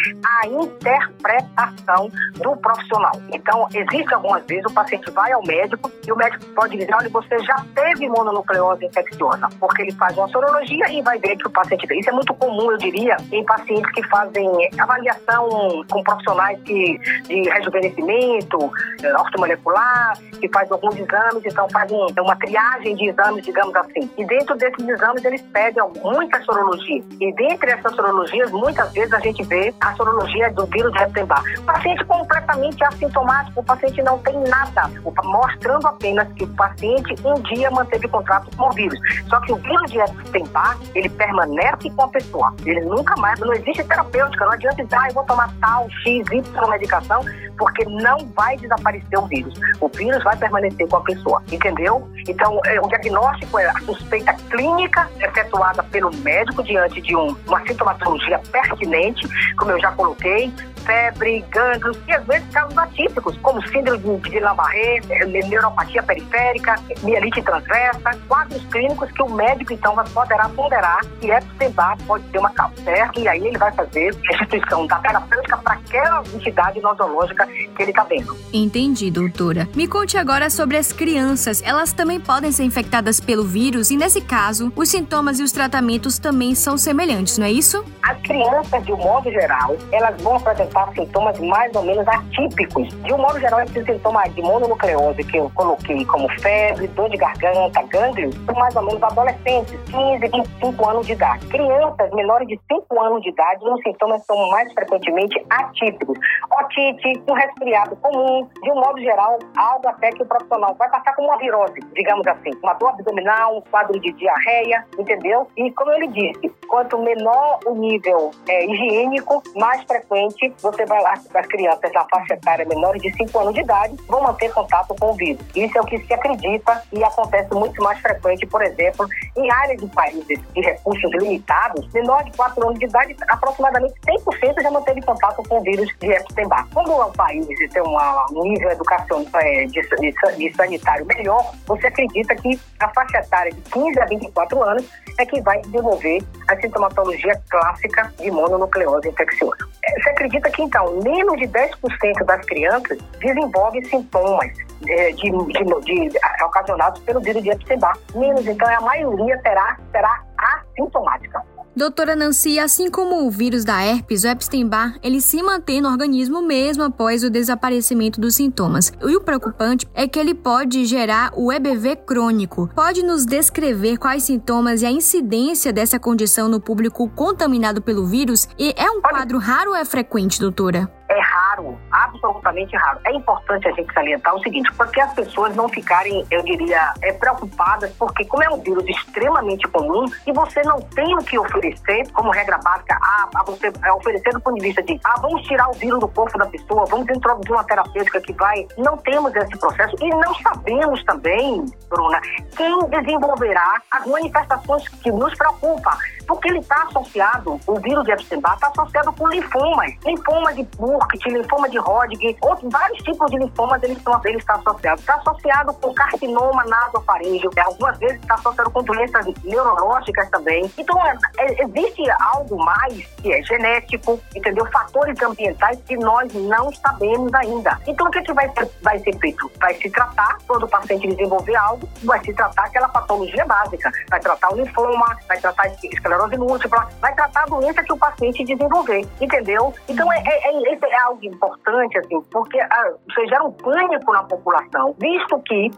a 0.43 0.47
interpretação 0.47 2.09
do 2.35 2.57
profissional. 2.57 3.13
Então, 3.33 3.67
existe 3.75 4.15
algumas 4.15 4.45
vezes 4.47 4.65
o 4.67 4.75
paciente 4.75 5.11
vai 5.11 5.33
ao 5.33 5.43
médico 5.45 5.91
e 6.07 6.13
o 6.13 6.17
médico 6.17 6.45
pode 6.55 6.77
dizer, 6.77 6.95
olha, 6.95 7.09
você 7.09 7.39
já 7.41 7.65
teve 7.75 8.09
mononucleose 8.09 8.85
infecciosa, 8.85 9.49
porque 9.59 9.83
ele 9.83 9.93
faz 9.93 10.17
uma 10.17 10.29
sorologia 10.29 10.91
e 10.91 11.03
vai 11.03 11.19
ver 11.19 11.37
que 11.37 11.47
o 11.47 11.51
paciente 11.51 11.87
tem. 11.87 12.01
Isso 12.01 12.11
é 12.11 12.13
muito 12.13 12.35
comum, 12.35 12.71
eu 12.71 12.79
diria, 12.79 13.17
em 13.31 13.45
pacientes 13.45 13.91
que 13.93 14.03
fazem 14.09 14.47
avaliação 14.79 15.85
com 15.91 16.03
profissionais 16.03 16.61
que, 16.63 16.99
de 17.25 17.43
rejuvenescimento, 17.51 18.72
ortomolecular, 19.19 20.19
que 20.41 20.49
faz 20.49 20.71
alguns 20.71 20.97
exames, 20.97 21.45
então 21.45 21.69
faz 21.71 21.91
um, 21.91 22.07
uma 22.21 22.37
triagem 22.37 22.97
de 22.97 23.09
exames, 23.09 23.45
digamos 23.45 23.75
assim. 23.77 24.11
E 24.17 24.25
dentro 24.27 24.57
desses 24.57 24.89
exames 24.89 25.25
eles 25.25 25.43
pedem 25.53 25.83
muitas 26.03 26.45
sorologias. 26.45 27.05
E 27.21 27.33
dentre 27.35 27.71
essas 27.71 27.95
sorologias, 27.95 28.51
muitas 28.51 28.93
vezes 28.93 29.13
a 29.13 29.21
gente 29.21 29.43
vê 29.45 29.75
a 29.81 29.95
sorologia 29.95 30.51
do 30.53 30.67
vírus 30.67 30.95
Epstein-Barr. 30.95 31.43
Paciente 31.65 32.05
completamente 32.05 32.85
assintomático, 32.85 33.61
o 33.61 33.65
paciente 33.65 34.03
não 34.03 34.19
tem 34.19 34.39
nada, 34.45 34.91
mostrando 35.25 35.87
apenas 35.87 36.31
que 36.33 36.45
o 36.45 36.49
paciente 36.49 37.15
um 37.25 37.35
dia 37.43 37.71
manteve 37.71 38.09
contato 38.09 38.55
com 38.57 38.69
o 38.69 38.73
vírus. 38.73 38.99
Só 39.29 39.41
que 39.41 39.53
o 39.53 39.57
vírus 39.57 39.91
de 39.91 39.99
Epstein-Barr, 39.99 40.79
ele 40.95 41.09
permanece 41.09 41.91
com 41.91 42.03
a 42.03 42.09
pessoa. 42.09 42.55
Ele 42.65 42.81
nunca 42.81 43.15
mais, 43.17 43.39
não 43.41 43.53
existe 43.53 43.85
terapêutica, 43.85 44.45
não 44.45 44.53
adianta 44.53 44.83
dizer, 44.83 44.97
ah, 44.97 45.09
eu 45.09 45.15
vou 45.15 45.25
tomar 45.25 45.53
tal, 45.61 45.89
X, 45.91 46.27
Y 46.31 46.43
medicação, 46.73 47.23
porque 47.63 47.85
não 47.85 48.19
vai 48.35 48.57
desaparecer 48.57 49.17
o 49.17 49.27
vírus. 49.29 49.55
O 49.81 49.87
vírus 49.87 50.21
vai 50.25 50.37
permanecer 50.37 50.89
com 50.89 50.97
a 50.97 51.01
pessoa, 51.03 51.41
entendeu? 51.53 52.11
Então, 52.29 52.61
é, 52.67 52.81
o 52.81 52.89
diagnóstico 52.89 53.57
é 53.57 53.69
a 53.69 53.79
suspeita 53.83 54.35
clínica 54.51 55.09
efetuada 55.21 55.81
pelo 55.85 56.13
médico 56.17 56.61
diante 56.65 57.01
de 57.01 57.15
um, 57.15 57.37
uma 57.47 57.65
sintomatologia 57.65 58.41
pertinente, 58.51 59.29
como 59.57 59.71
eu 59.71 59.81
já 59.81 59.93
coloquei, 59.93 60.53
febre, 60.85 61.45
gânglios 61.51 61.99
e 62.07 62.13
às 62.13 62.25
vezes 62.27 62.49
casos 62.51 62.77
atípicos, 62.77 63.37
como 63.39 63.67
síndrome 63.69 64.21
de 64.21 64.41
Lambarré, 64.41 65.01
neuropatia 65.49 66.03
periférica, 66.03 66.77
mielite 67.03 67.43
transversa, 67.43 68.11
quadros 68.29 68.65
clínicos 68.67 69.11
que 69.13 69.23
o 69.23 69.31
médico 69.31 69.73
então 69.73 69.95
poderá 70.13 70.49
ponderar 70.49 71.01
que 71.21 71.31
Epstein-Barr 71.31 71.97
pode 72.07 72.25
ter 72.25 72.39
uma 72.39 72.51
causa, 72.51 72.75
certo? 72.83 73.21
E 73.21 73.29
aí 73.29 73.47
ele 73.47 73.59
vai 73.59 73.73
fazer 73.73 74.15
a 74.29 74.35
instituição 74.35 74.87
da 74.87 74.99
terapêutica 74.99 75.57
para 75.59 75.75
aquela 75.75 76.23
entidade 76.35 76.81
nosológica 76.81 77.47
que 77.47 77.83
ele 77.83 77.91
está 77.91 78.05
vendo. 78.05 78.37
Entendi, 78.53 79.11
doutora. 79.11 79.69
Me 79.75 79.87
conte 79.87 80.17
agora 80.17 80.51
sobre 80.51 80.77
as 80.77 80.93
crianças. 80.93 81.63
Elas 81.65 81.93
também 81.93 82.21
podem 82.21 82.53
ser 82.53 82.65
infectadas 82.65 83.21
pelo 83.21 83.45
vírus 83.45 83.91
e, 83.91 83.97
nesse 83.97 84.21
caso, 84.21 84.73
os 84.75 84.89
sintomas 84.89 85.39
e 85.39 85.43
os 85.43 85.53
tratamentos 85.53 86.19
também 86.19 86.55
são 86.55 86.77
semelhantes, 86.77 87.39
não 87.39 87.47
é 87.47 87.53
isso? 87.53 87.85
As 88.03 88.21
crianças, 88.23 88.85
de 88.85 88.93
um 88.93 88.97
modo 88.97 89.31
geral, 89.31 89.77
elas 89.93 90.21
vão 90.23 90.37
apresentar 90.37 90.72
sintomas 90.95 91.39
mais 91.41 91.75
ou 91.75 91.83
menos 91.83 92.07
atípicos. 92.07 92.89
De 92.89 93.13
um 93.13 93.19
modo 93.19 93.39
geral, 93.41 93.61
esses 93.63 93.85
sintomas 93.85 94.35
de 94.35 94.43
mononucleose 94.43 95.25
que 95.25 95.37
eu 95.37 95.51
coloquei 95.55 96.05
como 96.07 96.29
febre, 96.41 96.87
dor 96.89 97.09
de 97.11 97.17
garganta, 97.17 97.83
gânglios, 97.89 98.35
são 98.47 98.55
mais 98.55 98.75
ou 98.77 98.83
menos 98.83 99.03
adolescentes, 99.03 99.79
15, 99.91 100.19
25 100.19 100.89
anos 100.89 101.07
de 101.07 101.13
idade. 101.13 101.47
Crianças 101.47 102.11
menores 102.13 102.49
de 102.49 102.59
5 102.69 103.01
anos 103.01 103.23
de 103.23 103.29
idade, 103.31 103.65
os 103.65 103.83
sintomas 103.83 104.25
são 104.27 104.37
mais 104.51 104.73
frequentemente 104.73 105.45
atípicos. 105.51 106.19
Otite, 106.61 107.23
um 107.29 107.35
resfriado 107.35 107.97
comum, 107.97 108.49
de 108.63 108.71
um 108.71 108.75
modo 108.75 109.01
geral, 109.01 109.39
algo 109.57 109.89
até 109.89 110.11
que 110.11 110.23
o 110.23 110.27
profissional 110.27 110.75
vai 110.75 110.89
passar 110.91 111.15
como 111.15 111.29
uma 111.29 111.39
virose, 111.39 111.81
digamos 111.95 112.27
assim, 112.27 112.51
uma 112.63 112.75
dor 112.75 112.91
abdominal, 112.91 113.59
um 113.59 113.61
quadro 113.63 113.99
de 114.01 114.13
diarreia, 114.13 114.85
entendeu? 114.99 115.47
E 115.57 115.71
como 115.73 115.93
ele 115.93 116.09
disse, 116.09 116.53
quanto 116.73 116.97
menor 116.97 117.59
o 117.67 117.75
nível 117.75 118.31
é, 118.49 118.65
higiênico, 118.65 119.43
mais 119.55 119.85
frequente 119.85 120.55
você 120.63 120.87
vai 120.87 121.03
lá, 121.03 121.13
as 121.35 121.47
crianças 121.47 121.93
na 121.93 122.03
faixa 122.09 122.33
etária 122.33 122.65
menores 122.65 123.03
de 123.03 123.13
5 123.15 123.39
anos 123.41 123.53
de 123.53 123.61
idade 123.61 123.95
vão 124.09 124.23
manter 124.23 124.51
contato 124.55 124.95
com 124.99 125.11
o 125.11 125.15
vírus. 125.15 125.45
Isso 125.55 125.77
é 125.77 125.81
o 125.83 125.85
que 125.85 125.99
se 125.99 126.15
acredita 126.15 126.83
e 126.91 127.05
acontece 127.05 127.53
muito 127.53 127.83
mais 127.83 128.01
frequente, 128.01 128.47
por 128.47 128.63
exemplo, 128.63 129.07
em 129.37 129.51
áreas 129.51 129.83
de 129.83 129.87
países 129.89 130.41
de 130.55 130.61
recursos 130.63 131.13
limitados, 131.13 131.87
menor 131.93 132.25
de 132.25 132.35
4 132.39 132.67
anos 132.67 132.79
de 132.79 132.87
idade, 132.87 133.17
aproximadamente 133.29 133.93
100% 134.07 134.63
já 134.63 134.71
manteve 134.71 135.03
contato 135.03 135.43
com 135.47 135.59
o 135.59 135.63
vírus 135.63 135.95
de 136.01 136.11
Epstein-Barr. 136.11 136.69
Quando 136.73 136.91
o 136.91 137.13
país 137.13 137.47
tem 137.71 137.83
uma, 137.83 138.27
um 138.33 138.45
nível 138.45 138.71
educação, 138.71 139.27
é, 139.35 139.67
de, 139.67 139.83
de, 139.83 140.15
de 140.39 140.57
sanitário 140.57 141.05
melhor, 141.05 141.53
você 141.67 141.89
acredita 141.89 142.35
que 142.35 142.59
a 142.81 142.89
faixa 142.95 143.19
etária 143.19 143.53
de 143.53 143.61
15 143.61 144.01
a 144.01 144.07
24 144.07 144.63
anos 144.63 144.91
é 145.19 145.27
que 145.27 145.39
vai 145.43 145.61
desenvolver 145.61 146.23
a 146.49 146.62
sintomatologia 146.63 147.39
clássica 147.51 148.13
de 148.19 148.31
mononucleose 148.31 149.09
infecciosa. 149.09 149.69
É, 149.85 150.01
você 150.01 150.11
acredita 150.11 150.51
que, 150.51 150.63
então, 150.63 151.01
menos 151.03 151.37
de 151.37 151.49
10% 151.49 152.25
das 152.25 152.45
crianças 152.47 152.99
desenvolvem 153.19 153.85
sintomas 153.85 154.51
é, 154.89 155.11
de, 155.13 155.31
de, 155.31 156.11
de, 156.11 156.19
ocasionados 156.45 157.01
pelo 157.03 157.21
vírus 157.21 157.43
de 157.43 157.51
Epstein-Barr. 157.51 157.99
Menos, 158.15 158.47
então, 158.47 158.69
a 158.69 158.81
maioria 158.81 159.39
terá, 159.43 159.77
será 159.91 160.23
assintomática. 160.39 161.43
Doutora 161.75 162.15
Nancy, 162.15 162.59
assim 162.59 162.91
como 162.91 163.27
o 163.27 163.31
vírus 163.31 163.65
da 163.65 163.83
herpes, 163.83 164.25
o 164.25 164.29
Epstein-Barr, 164.29 164.99
ele 165.03 165.23
se 165.23 165.43
mantém 165.43 165.81
no 165.81 165.89
organismo 165.89 166.43
mesmo 166.43 166.83
após 166.83 167.25
o 167.25 167.31
desaparecimento 167.31 168.21
dos 168.21 168.35
sintomas. 168.35 168.93
E 169.03 169.17
o 169.17 169.23
preocupante 169.23 169.89
é 169.95 170.07
que 170.07 170.19
ele 170.19 170.35
pode 170.35 170.85
gerar 170.85 171.33
o 171.35 171.51
EBV 171.51 171.97
crônico. 172.07 172.69
Pode 172.75 173.03
nos 173.03 173.25
descrever 173.25 173.97
quais 173.97 174.23
sintomas 174.23 174.83
e 174.83 174.87
a 174.87 174.91
incidência 174.91 175.73
dessa 175.73 175.99
condição 175.99 176.47
no 176.47 176.61
público 176.61 177.09
contaminado 177.09 177.81
pelo 177.81 178.05
vírus? 178.05 178.47
E 178.59 178.75
é 178.77 178.91
um 178.91 179.01
quadro 179.01 179.39
raro 179.39 179.71
ou 179.71 179.77
é 179.77 179.85
frequente, 179.87 180.39
doutora? 180.39 180.91
é 181.13 181.21
raro, 181.53 181.79
absolutamente 181.91 182.77
raro. 182.77 182.99
É 183.07 183.13
importante 183.13 183.69
a 183.69 183.73
gente 183.73 183.93
salientar 183.93 184.35
o 184.35 184.43
seguinte, 184.43 184.73
porque 184.75 185.01
as 185.01 185.13
pessoas 185.13 185.55
não 185.55 185.69
ficarem, 185.69 186.25
eu 186.31 186.43
diria, 186.43 186.93
é, 187.03 187.13
preocupadas, 187.13 187.93
porque 187.99 188.25
como 188.25 188.43
é 188.43 188.49
um 188.51 188.61
vírus 188.61 188.85
extremamente 188.89 189.67
comum 189.69 190.05
e 190.27 190.33
você 190.33 190.63
não 190.63 190.81
tem 190.81 191.15
o 191.15 191.19
que 191.19 191.39
oferecer, 191.39 192.11
como 192.13 192.31
regra 192.31 192.59
básica, 192.59 192.99
a, 193.01 193.29
a 193.35 193.45
você 193.45 193.73
é, 193.85 193.93
oferecer 193.93 194.31
do 194.33 194.41
ponto 194.41 194.57
de 194.57 194.63
vista 194.63 194.83
de, 194.83 194.99
ah, 195.05 195.21
vamos 195.21 195.43
tirar 195.43 195.69
o 195.69 195.73
vírus 195.75 196.01
do 196.01 196.09
corpo 196.09 196.39
da 196.39 196.47
pessoa, 196.47 196.85
vamos 196.87 197.09
introduzir 197.09 197.53
uma 197.53 197.65
terapêutica 197.65 198.21
que 198.21 198.33
vai, 198.35 198.67
não 198.79 198.97
temos 198.99 199.35
esse 199.35 199.59
processo 199.59 199.97
e 200.01 200.11
não 200.11 200.35
sabemos 200.37 201.03
também, 201.05 201.65
Bruna, 201.89 202.21
quem 202.57 202.79
desenvolverá 202.89 203.81
as 203.91 204.07
manifestações 204.07 204.89
que 204.89 205.11
nos 205.11 205.35
preocupam. 205.35 205.93
Porque 206.27 206.49
ele 206.49 206.59
está 206.59 206.83
associado, 206.85 207.61
o 207.67 207.81
vírus 207.81 208.05
de 208.05 208.13
Epstein-Barr 208.13 208.55
está 208.55 208.69
associado 208.69 209.13
com 209.13 209.29
linfomas. 209.29 209.93
Linfoma 210.05 210.55
de 210.55 210.63
Burkitt, 210.77 211.29
linfoma 211.29 211.69
de 211.69 211.79
Hodgkin, 211.79 212.37
outros, 212.43 212.73
vários 212.73 212.99
tipos 213.03 213.31
de 213.31 213.39
linfomas 213.39 213.83
eles 213.83 213.99
estão, 213.99 214.21
ele 214.25 214.39
está 214.39 214.55
associado. 214.55 215.01
Está 215.01 215.15
associado 215.17 215.75
com 215.75 215.95
carcinoma 215.95 216.65
nasofaríngeo, 216.65 217.51
algumas 217.65 217.99
vezes 217.99 218.21
está 218.21 218.35
associado 218.35 218.71
com 218.71 218.83
doenças 218.83 219.27
neurológicas 219.45 220.29
também. 220.31 220.71
Então, 220.77 220.99
é, 221.07 221.17
é, 221.39 221.65
existe 221.65 222.03
algo 222.21 222.57
mais 222.65 223.05
que 223.23 223.33
é 223.33 223.43
genético, 223.43 224.21
entendeu? 224.35 224.67
Fatores 224.67 225.21
ambientais 225.23 225.79
que 225.87 225.97
nós 225.97 226.33
não 226.35 226.73
sabemos 226.73 227.33
ainda. 227.35 227.79
Então, 227.87 228.07
o 228.07 228.11
que, 228.11 228.23
que 228.23 228.33
vai, 228.33 228.49
ser, 228.51 228.69
vai 228.83 228.99
ser 229.01 229.17
feito? 229.19 229.51
Vai 229.59 229.75
se 229.75 229.91
tratar, 229.91 230.39
quando 230.47 230.65
o 230.65 230.69
paciente 230.69 231.09
desenvolver 231.09 231.57
algo, 231.57 231.89
vai 232.05 232.23
se 232.25 232.33
tratar 232.33 232.65
aquela 232.65 232.89
patologia 232.89 233.45
básica. 233.45 233.91
Vai 234.09 234.21
tratar 234.21 234.53
o 234.53 234.57
linfoma, 234.57 235.17
vai 235.29 235.39
tratar 235.41 235.63
a 235.65 235.69
esclerose 236.13 236.37
múltipla, 236.37 236.89
vai 237.01 237.15
tratar 237.15 237.43
a 237.43 237.47
doença 237.47 237.83
que 237.83 237.93
o 237.93 237.97
paciente 237.97 238.45
desenvolver, 238.45 239.07
entendeu? 239.21 239.73
Então, 239.89 240.13
é, 240.13 240.19
é, 240.19 240.73
é, 240.73 240.79
é 240.83 240.99
algo 241.03 241.25
importante, 241.25 241.99
assim, 241.99 242.21
porque 242.31 242.61
ah, 242.61 242.93
você 243.09 243.27
gera 243.27 243.45
um 243.45 243.53
pânico 243.53 244.13
na 244.13 244.23
população, 244.25 244.95
visto 244.99 245.41
que 245.43 245.71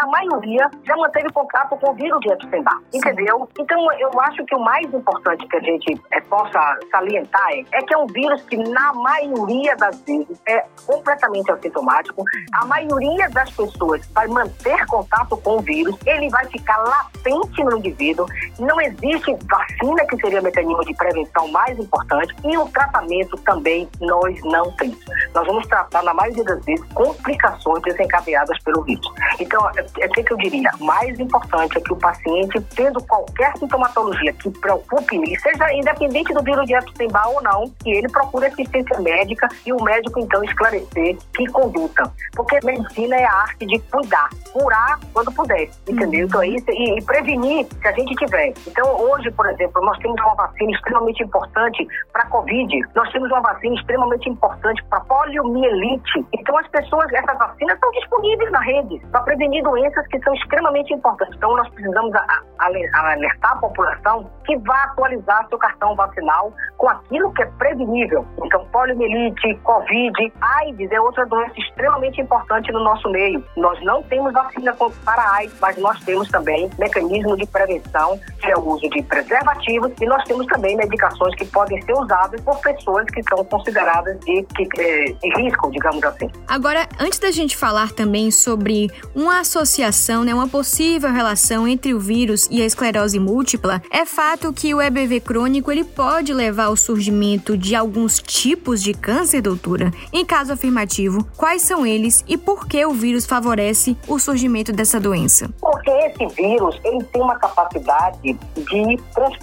a 0.00 0.06
maioria 0.06 0.68
já 0.84 0.96
manteve 0.96 1.30
contato 1.32 1.76
com 1.76 1.90
o 1.90 1.94
vírus 1.94 2.20
de 2.20 2.32
Epstein-Barr, 2.32 2.80
entendeu? 2.92 3.48
Então, 3.58 3.92
eu 3.92 4.10
acho 4.20 4.44
que 4.44 4.54
o 4.54 4.60
mais 4.60 4.92
importante 4.92 5.46
que 5.46 5.56
a 5.56 5.60
gente 5.60 6.00
é, 6.10 6.20
possa 6.22 6.78
salientar 6.90 7.48
é, 7.50 7.64
é 7.72 7.82
que 7.82 7.94
é 7.94 7.98
um 7.98 8.06
vírus 8.06 8.42
que, 8.42 8.56
na 8.56 8.92
maioria 8.94 9.76
das 9.76 10.00
vezes, 10.00 10.40
é 10.48 10.64
completamente 10.86 11.50
assintomático. 11.50 12.24
A 12.54 12.66
maioria 12.66 13.28
das 13.30 13.50
pessoas 13.50 14.06
vai 14.12 14.26
manter 14.26 14.84
contato 14.86 15.36
com 15.36 15.58
o 15.58 15.60
vírus, 15.60 15.96
ele 16.06 16.28
vai 16.30 16.44
ficar 16.46 16.78
latente 16.78 17.62
no 17.62 17.76
indivíduo. 17.76 18.26
Não 18.58 18.80
existe 18.80 19.36
vacina 19.48 19.75
que 20.08 20.16
seria 20.20 20.40
o 20.40 20.42
mecanismo 20.42 20.84
de 20.84 20.94
prevenção 20.94 21.48
mais 21.48 21.78
importante 21.78 22.34
e 22.44 22.56
o 22.56 22.66
tratamento 22.68 23.36
também 23.38 23.88
nós 24.00 24.38
não 24.44 24.70
temos. 24.72 24.98
Nós 25.34 25.46
vamos 25.46 25.66
tratar, 25.66 26.02
na 26.02 26.14
maioria 26.14 26.44
das 26.44 26.64
vezes, 26.64 26.84
complicações 26.92 27.82
desencadeadas 27.82 28.58
pelo 28.62 28.82
vírus. 28.82 29.06
Então, 29.38 29.62
o 29.62 29.68
é, 29.78 29.86
é, 30.00 30.08
que, 30.08 30.22
que 30.22 30.32
eu 30.32 30.36
diria? 30.38 30.70
Mais 30.80 31.18
importante 31.18 31.78
é 31.78 31.80
que 31.80 31.92
o 31.92 31.96
paciente, 31.96 32.60
tendo 32.74 33.02
qualquer 33.04 33.56
sintomatologia 33.58 34.32
que 34.32 34.50
preocupe 34.50 35.16
ele, 35.16 35.38
seja 35.40 35.72
independente 35.72 36.32
do 36.32 36.42
vírus 36.42 36.66
de 36.66 36.74
Epstein-Barr 36.74 37.28
ou 37.28 37.42
não, 37.42 37.70
que 37.82 37.90
ele 37.90 38.08
procure 38.08 38.46
assistência 38.46 38.98
médica 39.00 39.48
e 39.64 39.72
o 39.72 39.82
médico, 39.82 40.20
então, 40.20 40.42
esclarecer 40.44 41.18
que 41.34 41.46
conduta. 41.52 42.10
Porque 42.34 42.58
medicina 42.64 43.16
é 43.16 43.24
a 43.24 43.32
arte 43.32 43.66
de 43.66 43.78
cuidar, 43.78 44.28
curar 44.52 44.98
quando 45.12 45.32
puder, 45.32 45.68
entendeu? 45.88 46.20
Uhum. 46.20 46.26
Então, 46.26 46.42
é 46.42 46.48
isso, 46.48 46.70
e, 46.70 46.98
e 46.98 47.02
prevenir 47.02 47.66
se 47.66 47.88
a 47.88 47.92
gente 47.92 48.14
tiver. 48.16 48.52
Então, 48.66 48.88
hoje, 49.00 49.30
por 49.30 49.46
exemplo, 49.46 49.65
nós 49.74 49.98
temos 49.98 50.20
uma 50.20 50.34
vacina 50.34 50.70
extremamente 50.72 51.22
importante 51.22 51.86
para 52.12 52.22
a 52.22 52.26
Covid, 52.26 52.80
nós 52.94 53.10
temos 53.12 53.30
uma 53.30 53.40
vacina 53.40 53.74
extremamente 53.74 54.28
importante 54.28 54.84
para 54.84 55.00
poliomielite. 55.00 56.26
Então, 56.32 56.58
as 56.58 56.68
pessoas, 56.68 57.12
essas 57.12 57.38
vacinas 57.38 57.74
estão 57.74 57.90
disponíveis 57.92 58.50
na 58.52 58.60
rede 58.60 59.00
para 59.10 59.22
prevenir 59.22 59.62
doenças 59.62 60.06
que 60.08 60.18
são 60.22 60.34
extremamente 60.34 60.92
importantes. 60.92 61.36
Então, 61.36 61.56
nós 61.56 61.68
precisamos 61.70 62.12
alertar 62.58 63.52
a 63.52 63.56
população 63.56 64.30
que 64.44 64.56
vá 64.58 64.84
atualizar 64.84 65.46
seu 65.48 65.58
cartão 65.58 65.94
vacinal 65.94 66.52
com 66.76 66.88
aquilo 66.88 67.32
que 67.32 67.42
é 67.42 67.46
prevenível. 67.58 68.24
Então, 68.44 68.64
poliomielite, 68.66 69.54
Covid, 69.64 70.32
AIDS 70.40 70.90
é 70.90 71.00
outra 71.00 71.26
doença 71.26 71.54
extremamente 71.58 72.20
importante 72.20 72.70
no 72.72 72.82
nosso 72.82 73.08
meio. 73.10 73.44
Nós 73.56 73.82
não 73.84 74.02
temos 74.04 74.32
vacina 74.32 74.74
para 75.04 75.34
AIDS, 75.34 75.58
mas 75.60 75.76
nós 75.78 75.98
temos 76.04 76.28
também 76.28 76.70
mecanismo 76.78 77.36
de 77.36 77.46
prevenção, 77.46 78.18
que 78.40 78.50
é 78.50 78.56
o 78.56 78.68
uso 78.68 78.88
de 78.90 79.02
preservativos, 79.02 79.55
e 80.00 80.06
nós 80.06 80.22
temos 80.24 80.46
também 80.46 80.76
medicações 80.76 81.34
que 81.34 81.44
podem 81.46 81.80
ser 81.82 81.92
usadas 81.92 82.40
por 82.40 82.58
pessoas 82.60 83.04
que 83.06 83.22
são 83.28 83.44
consideradas 83.44 84.18
de, 84.20 84.42
de, 84.42 84.68
eh, 84.78 85.14
de 85.20 85.42
risco, 85.42 85.70
digamos 85.70 86.02
assim. 86.04 86.30
Agora, 86.46 86.88
antes 86.98 87.18
da 87.18 87.30
gente 87.30 87.56
falar 87.56 87.92
também 87.92 88.30
sobre 88.30 88.90
uma 89.14 89.40
associação, 89.40 90.24
né, 90.24 90.34
uma 90.34 90.48
possível 90.48 91.10
relação 91.12 91.66
entre 91.66 91.94
o 91.94 92.00
vírus 92.00 92.48
e 92.50 92.62
a 92.62 92.66
esclerose 92.66 93.18
múltipla, 93.18 93.82
é 93.90 94.04
fato 94.04 94.52
que 94.52 94.74
o 94.74 94.80
EBV 94.80 95.20
crônico 95.20 95.70
ele 95.70 95.84
pode 95.84 96.32
levar 96.32 96.64
ao 96.64 96.76
surgimento 96.76 97.56
de 97.56 97.74
alguns 97.74 98.18
tipos 98.18 98.82
de 98.82 98.92
câncer, 98.94 99.40
doutora? 99.40 99.90
Em 100.12 100.24
caso 100.24 100.52
afirmativo, 100.52 101.26
quais 101.36 101.62
são 101.62 101.86
eles 101.86 102.24
e 102.28 102.36
por 102.36 102.66
que 102.66 102.84
o 102.84 102.92
vírus 102.92 103.26
favorece 103.26 103.96
o 104.06 104.18
surgimento 104.18 104.72
dessa 104.72 105.00
doença? 105.00 105.50
Porque 105.60 105.90
esse 105.90 106.26
vírus 106.34 106.78
ele 106.84 107.02
tem 107.04 107.22
uma 107.22 107.36
capacidade 107.36 108.20
de 108.22 108.96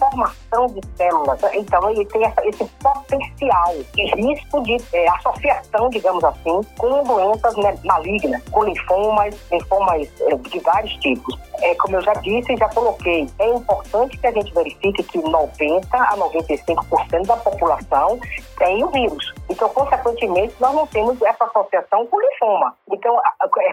transformação 0.03 0.67
de 0.67 0.81
células, 0.97 1.39
então 1.53 1.89
ele 1.89 2.05
tem 2.05 2.23
esse 2.45 2.65
potencial 2.81 3.73
de 3.93 4.03
risco 4.15 4.61
de 4.63 4.77
é, 4.93 5.09
associação, 5.09 5.89
digamos 5.89 6.23
assim, 6.23 6.61
com 6.77 7.03
doenças 7.03 7.55
malignas, 7.83 8.41
com 8.49 8.63
linfomas, 8.63 9.35
linfomas 9.51 10.09
é, 10.21 10.35
de 10.35 10.59
vários 10.59 10.93
tipos. 10.97 11.39
É, 11.61 11.75
como 11.75 11.95
eu 11.95 12.01
já 12.01 12.13
disse 12.13 12.53
e 12.53 12.57
já 12.57 12.67
coloquei, 12.69 13.27
é 13.39 13.49
importante 13.49 14.17
que 14.17 14.27
a 14.27 14.31
gente 14.31 14.53
verifique 14.53 15.03
que 15.03 15.17
90 15.17 15.97
a 15.97 16.17
95% 16.17 17.25
da 17.25 17.37
população 17.37 18.19
tem 18.57 18.83
o 18.83 18.89
vírus. 18.89 19.33
Então, 19.49 19.69
consequentemente, 19.69 20.55
nós 20.59 20.73
não 20.73 20.87
temos 20.87 21.21
essa 21.21 21.45
associação 21.45 22.05
com 22.07 22.19
linfoma. 22.19 22.75
Então, 22.91 23.19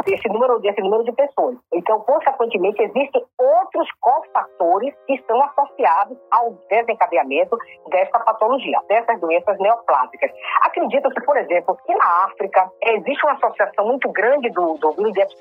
esse 0.06 0.28
número, 0.28 0.60
esse 0.64 0.80
número 0.80 1.04
de 1.04 1.12
pessoas. 1.12 1.56
Então, 1.72 2.00
consequentemente, 2.00 2.82
existem 2.82 3.24
outros 3.38 3.88
cofatores 4.00 4.94
que 5.06 5.14
estão 5.14 5.42
associados 5.42 6.18
ao 6.30 6.52
desencadeamento 6.68 7.56
desta 7.88 8.18
patologia, 8.20 8.78
dessas 8.88 9.20
doenças 9.20 9.58
neoplásicas. 9.58 10.30
Acredita-se, 10.62 11.20
por 11.24 11.36
exemplo, 11.36 11.76
que 11.84 11.94
na 11.94 12.24
África 12.24 12.70
existe 12.82 13.24
uma 13.24 13.34
associação 13.34 13.86
muito 13.86 14.10
grande 14.12 14.50
do, 14.50 14.74
do 14.74 14.92
vírus 14.92 15.12
de 15.12 15.40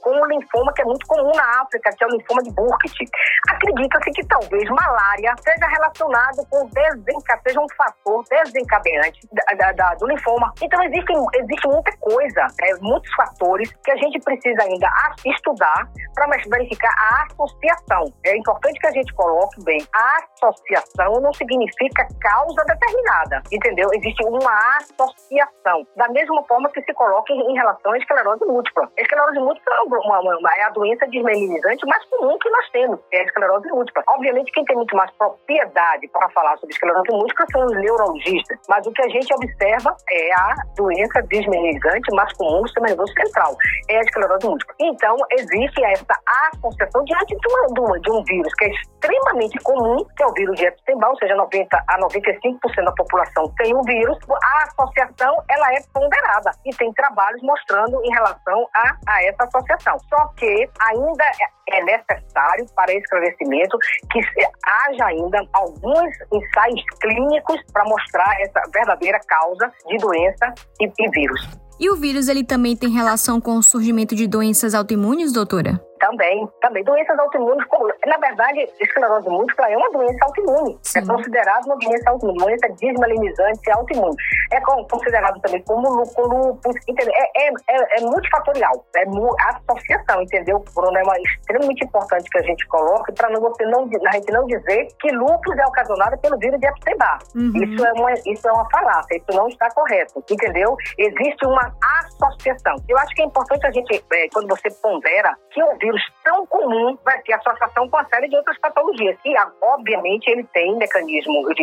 com 0.00 0.10
o 0.10 0.26
linfoma 0.26 0.72
que 0.72 0.82
é 0.82 0.84
muito 0.84 1.06
comum 1.06 1.32
na 1.34 1.62
África, 1.62 1.90
que 1.96 2.04
é 2.04 2.06
o 2.06 2.10
linfoma 2.10 2.42
de 2.42 2.52
Burkitt. 2.52 3.04
Acredita-se 3.50 4.10
que 4.12 4.26
talvez 4.26 4.68
malária 4.70 5.34
seja 5.40 5.66
relacionado 5.66 6.46
com 6.50 6.66
desenca, 6.68 7.40
seja 7.46 7.60
um 7.60 7.66
fator 7.76 8.24
desencadeante 8.28 9.20
da, 9.56 9.72
da, 9.72 9.94
do 9.94 10.06
linfoma. 10.06 10.52
Então 10.62 10.82
existe, 10.82 11.12
existe 11.34 11.68
muita 11.68 11.92
coisa, 11.98 12.46
né, 12.60 12.78
muitos 12.80 13.12
fatores 13.14 13.72
que 13.84 13.90
a 13.90 13.96
gente 13.96 14.18
precisa 14.20 14.62
ainda 14.62 14.88
estudar 15.26 15.88
para 16.14 16.26
verificar 16.48 16.92
a 16.96 17.24
associação. 17.24 18.04
É 18.24 18.36
importante 18.36 18.80
que 18.80 18.86
a 18.86 18.92
gente 18.92 19.12
coloque 19.14 19.62
bem, 19.64 19.80
a 19.92 20.19
associação 20.20 21.20
não 21.20 21.32
significa 21.32 22.06
causa 22.20 22.64
determinada, 22.64 23.42
entendeu? 23.52 23.88
Existe 23.94 24.24
uma 24.24 24.76
associação, 24.78 25.86
da 25.96 26.08
mesma 26.08 26.42
forma 26.44 26.70
que 26.70 26.82
se 26.82 26.92
coloca 26.94 27.32
em 27.32 27.54
relação 27.54 27.92
à 27.92 27.98
esclerose 27.98 28.44
múltipla. 28.44 28.88
A 28.98 29.02
esclerose 29.02 29.38
múltipla 29.38 29.74
é, 29.74 29.80
uma, 29.82 30.20
uma, 30.20 30.50
é 30.56 30.62
a 30.64 30.70
doença 30.70 31.06
desmelinizante 31.08 31.86
mais 31.86 32.04
comum 32.06 32.38
que 32.38 32.50
nós 32.50 32.70
temos, 32.70 33.00
é 33.12 33.20
a 33.20 33.24
esclerose 33.24 33.68
múltipla. 33.68 34.02
Obviamente, 34.08 34.52
quem 34.52 34.64
tem 34.64 34.76
muito 34.76 34.96
mais 34.96 35.10
propriedade 35.12 36.08
para 36.08 36.28
falar 36.30 36.56
sobre 36.58 36.74
esclerose 36.74 37.10
múltipla 37.10 37.46
são 37.52 37.64
os 37.66 37.72
neurologistas, 37.76 38.58
mas 38.68 38.86
o 38.86 38.92
que 38.92 39.02
a 39.02 39.08
gente 39.08 39.32
observa 39.34 39.96
é 40.10 40.34
a 40.34 40.54
doença 40.76 41.22
desmelinizante 41.22 42.14
mais 42.14 42.32
comum 42.34 42.62
do 42.62 42.68
sistema 42.68 42.88
nervoso 42.88 43.12
central, 43.12 43.56
é 43.88 43.98
a 43.98 44.00
esclerose 44.00 44.46
múltipla. 44.46 44.74
Então, 44.80 45.16
existe 45.32 45.84
essa 45.84 46.20
associação 46.52 47.04
diante 47.04 47.36
de, 47.36 47.48
uma, 47.48 48.00
de 48.00 48.10
um 48.10 48.22
vírus 48.24 48.52
que 48.54 48.64
é 48.64 48.70
extremamente 48.70 49.58
comum, 49.62 50.04
que 50.16 50.22
é 50.22 50.26
o 50.26 50.32
vírus 50.32 50.56
de 50.56 50.66
Epstein-Barr, 50.66 51.10
ou 51.10 51.16
seja, 51.16 51.34
90 51.34 51.84
a 51.88 51.98
95% 52.00 52.84
da 52.84 52.92
população 52.92 53.44
tem 53.56 53.74
o 53.74 53.82
vírus, 53.82 54.18
a 54.42 54.64
associação 54.64 55.42
ela 55.48 55.72
é 55.74 55.80
ponderada 55.92 56.50
e 56.64 56.74
tem 56.76 56.92
trabalhos 56.92 57.42
mostrando 57.42 58.00
em 58.04 58.10
relação 58.12 58.66
a, 58.74 58.96
a 59.08 59.24
essa 59.24 59.44
associação. 59.44 59.98
Só 60.08 60.26
que 60.36 60.68
ainda 60.80 61.24
é, 61.24 61.78
é 61.78 61.84
necessário 61.84 62.66
para 62.74 62.92
esclarecimento 62.92 63.78
que 64.10 64.20
haja 64.64 65.06
ainda 65.06 65.38
alguns 65.52 66.10
ensaios 66.32 66.82
clínicos 67.00 67.60
para 67.72 67.84
mostrar 67.84 68.40
essa 68.40 68.62
verdadeira 68.72 69.18
causa 69.26 69.70
de 69.86 69.96
doença 69.98 70.54
e, 70.80 70.86
e 70.86 71.10
vírus. 71.10 71.48
E 71.78 71.88
o 71.90 71.96
vírus 71.96 72.28
ele 72.28 72.44
também 72.44 72.76
tem 72.76 72.90
relação 72.90 73.40
com 73.40 73.56
o 73.56 73.62
surgimento 73.62 74.14
de 74.14 74.26
doenças 74.26 74.74
autoimunes, 74.74 75.32
doutora? 75.32 75.80
Também, 76.00 76.48
também. 76.62 76.82
Doenças 76.82 77.18
autoimunes, 77.18 77.64
na 78.06 78.16
verdade, 78.16 78.66
esclerose 78.80 79.28
múltipla 79.28 79.68
é 79.68 79.76
uma 79.76 79.90
doença 79.90 80.24
autoimune. 80.24 80.74
É 80.74 80.78
Sim. 80.82 80.98
É 80.98 81.06
considerado 81.06 81.66
uma 81.66 81.76
doença 81.76 82.10
autoimune, 82.10 82.38
uma 82.38 82.46
doença 82.46 82.68
desmalinizante 82.80 83.70
autoimune. 83.70 84.16
É 84.50 84.60
considerado 84.60 85.40
também 85.42 85.62
como 85.64 85.88
lúpus, 85.90 86.76
entendeu? 86.88 87.12
É, 87.14 87.46
é, 87.46 87.50
é, 87.68 87.98
é 87.98 88.00
multifatorial, 88.00 88.84
é 88.96 89.04
associação, 89.50 90.22
entendeu? 90.22 90.64
Bruno, 90.74 90.96
é 90.96 91.02
uma, 91.02 91.16
extremamente 91.18 91.84
importante 91.84 92.28
que 92.30 92.38
a 92.38 92.42
gente 92.42 92.66
coloque 92.68 93.12
para 93.12 93.28
você 93.38 93.64
não, 93.66 93.88
a 94.06 94.12
gente 94.12 94.32
não 94.32 94.46
dizer 94.46 94.88
que 95.00 95.10
lúpus 95.12 95.58
é 95.58 95.66
ocasionado 95.66 96.16
pelo 96.18 96.38
vírus 96.38 96.58
de 96.60 96.66
Epstein-Barr. 96.66 97.18
Uhum. 97.34 97.52
Isso, 97.56 97.84
é 97.84 97.92
uma, 97.92 98.12
isso 98.12 98.48
é 98.48 98.52
uma 98.52 98.68
falácia, 98.70 99.16
isso 99.16 99.36
não 99.36 99.48
está 99.48 99.68
correto, 99.70 100.24
entendeu? 100.30 100.76
Existe 100.98 101.46
uma 101.46 101.72
associação. 101.98 102.76
Eu 102.88 102.98
acho 102.98 103.14
que 103.14 103.22
é 103.22 103.24
importante 103.24 103.66
a 103.66 103.70
gente, 103.70 104.04
é, 104.12 104.28
quando 104.32 104.48
você 104.48 104.70
pondera 104.82 105.36
que 105.50 105.62
um 105.62 105.76
vírus 105.78 105.89
tão 106.24 106.46
comum 106.46 106.96
vai 107.04 107.20
ter 107.22 107.34
associação 107.34 107.88
com 107.88 107.96
uma 107.96 108.08
série 108.08 108.28
de 108.28 108.36
outras 108.36 108.58
patologias. 108.58 109.16
E, 109.24 109.34
obviamente, 109.62 110.28
ele 110.28 110.44
tem 110.52 110.76
mecanismos 110.76 111.54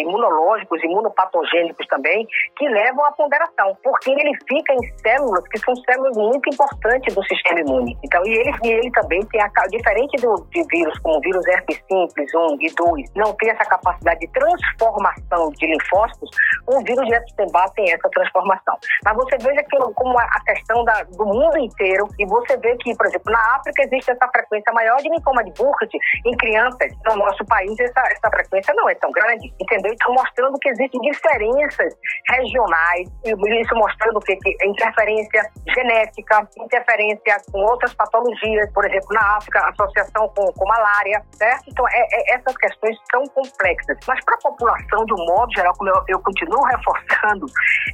imunológicos, 0.00 0.82
imunopatogênicos 0.82 1.86
também, 1.86 2.26
que 2.56 2.68
levam 2.68 3.04
à 3.04 3.12
ponderação, 3.12 3.76
porque 3.82 4.10
ele 4.10 4.32
fica 4.48 4.72
em 4.72 4.98
células 4.98 5.46
que 5.48 5.58
são 5.58 5.74
células 5.76 6.16
muito 6.16 6.48
importantes 6.52 7.14
do 7.14 7.22
sistema 7.24 7.60
imune. 7.60 7.96
Então, 8.04 8.24
e 8.26 8.30
ele, 8.30 8.52
e 8.64 8.68
ele 8.68 8.90
também 8.92 9.20
tem 9.26 9.40
a 9.42 9.48
diferente 9.70 10.16
do, 10.20 10.46
de 10.50 10.62
vírus, 10.70 10.98
como 11.00 11.18
o 11.18 11.20
vírus 11.20 11.46
herpes 11.46 11.82
simples 11.90 12.34
1 12.34 12.56
e 12.60 12.74
2, 12.74 13.10
não 13.14 13.32
tem 13.34 13.50
essa 13.50 13.64
capacidade 13.64 14.20
de 14.20 14.28
transformação 14.28 15.50
de 15.50 15.66
linfócitos, 15.66 16.30
o 16.66 16.82
vírus 16.84 17.06
de 17.06 17.14
Epstein-Barr 17.14 17.70
tem 17.74 17.92
essa 17.92 18.08
transformação. 18.10 18.76
Mas 19.04 19.16
você 19.16 19.36
veja 19.38 19.62
que 19.62 19.78
como 19.94 20.18
a 20.18 20.40
questão 20.44 20.84
da, 20.84 21.02
do 21.04 21.26
mundo 21.26 21.58
inteiro, 21.58 22.08
e 22.18 22.26
você 22.26 22.56
vê 22.58 22.76
que, 22.76 22.94
por 22.96 23.06
exemplo, 23.06 23.32
na 23.32 23.56
África 23.58 23.82
existe 23.82 24.10
essa 24.10 24.28
frequência 24.28 24.72
maior 24.72 24.96
de 24.98 25.08
linfoma 25.08 25.44
de 25.44 25.52
Burkitt 25.52 25.96
em 26.24 26.36
crianças. 26.36 26.92
No 27.06 27.16
nosso 27.16 27.44
país, 27.46 27.78
essa, 27.78 28.00
essa 28.10 28.30
frequência 28.30 28.72
não 28.74 28.88
é 28.88 28.94
tão 28.94 29.10
grande, 29.10 29.52
entendeu? 29.60 29.92
Então, 29.92 30.12
mostrando 30.14 30.58
que 30.58 30.68
existem 30.68 31.00
diferenças 31.00 31.94
regionais, 32.30 33.08
e 33.24 33.60
isso 33.60 33.74
mostrando 33.74 34.20
que, 34.20 34.36
que 34.36 34.56
interferência 34.66 35.42
genética, 35.74 36.48
interferência 36.58 37.36
com 37.52 37.60
outras 37.60 37.94
patologias, 37.94 38.72
por 38.72 38.84
exemplo, 38.84 39.08
na 39.10 39.36
África, 39.36 39.68
associação 39.68 40.28
com, 40.36 40.52
com 40.52 40.68
malária, 40.68 41.22
certo? 41.32 41.64
Então, 41.68 41.86
é, 41.88 42.00
é, 42.00 42.34
essas 42.34 42.56
questões 42.56 42.96
são 43.10 43.22
complexas. 43.26 43.98
Mas 44.06 44.24
para 44.24 44.34
a 44.34 44.38
população, 44.38 45.04
de 45.04 45.14
um 45.14 45.26
modo 45.26 45.52
geral, 45.54 45.72
como 45.76 45.90
eu, 45.90 46.02
eu 46.08 46.20
continuo 46.20 46.62
reforçando, 46.64 47.46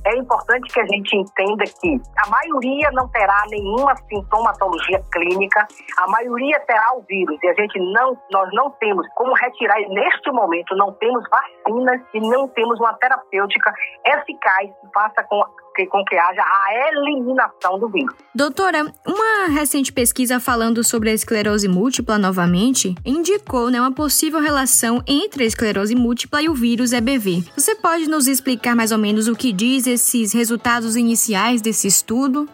é 0.07 0.17
importante 0.17 0.73
que 0.73 0.81
a 0.81 0.87
gente 0.87 1.17
entenda 1.17 1.65
que 1.81 2.01
a 2.19 2.29
maioria 2.29 2.91
não 2.93 3.09
terá 3.09 3.43
nenhuma 3.49 3.95
sintomatologia 4.09 5.03
clínica, 5.13 5.54
a 5.61 6.09
maioria 6.09 6.61
terá 6.61 6.95
o 6.97 7.03
vírus 7.03 7.39
e 7.43 7.49
a 7.49 7.55
gente 7.55 7.79
não, 7.93 8.17
nós 8.31 8.49
não 8.53 8.71
temos 8.73 9.07
como 9.15 9.35
retirar, 9.35 9.79
neste 9.89 10.31
momento, 10.31 10.75
não 10.77 10.93
temos 10.95 11.25
vacinas 11.29 12.01
e 12.13 12.21
não 12.21 12.49
temos 12.49 12.79
uma 12.81 12.95
terapêutica 12.95 13.73
eficaz 14.07 14.71
que 14.81 14.93
faça 14.93 15.23
com 15.25 15.43
que, 15.75 15.87
com 15.87 16.05
que 16.05 16.17
haja 16.17 16.43
a 16.43 16.89
eliminação 16.89 17.79
do 17.79 17.89
vírus. 17.89 18.15
Doutora, 18.35 18.93
uma 19.07 19.49
recente 19.49 19.93
pesquisa 19.93 20.39
falando 20.39 20.85
sobre 20.85 21.11
a 21.11 21.13
esclerose 21.13 21.69
múltipla 21.69 22.17
novamente 22.17 22.95
indicou 23.05 23.71
né, 23.71 23.81
uma 23.81 23.93
possível 23.93 24.41
relação 24.41 25.03
entre 25.07 25.43
a 25.43 25.47
esclerose 25.47 25.95
múltipla 25.95 26.43
e 26.43 26.49
o 26.49 26.55
vírus 26.55 26.93
EBV. 26.93 27.45
Você 27.57 27.75
pode 27.75 28.09
nos 28.09 28.29
explicar 28.29 28.77
mais 28.77 28.93
ou 28.93 28.99
menos 28.99 29.29
o 29.29 29.35
que 29.35 29.53
diz 29.53 29.87
esses 29.87 30.33
resultados 30.33 30.97
iniciais 30.97 31.61
desse 31.61 31.89
estudo? 31.89 32.49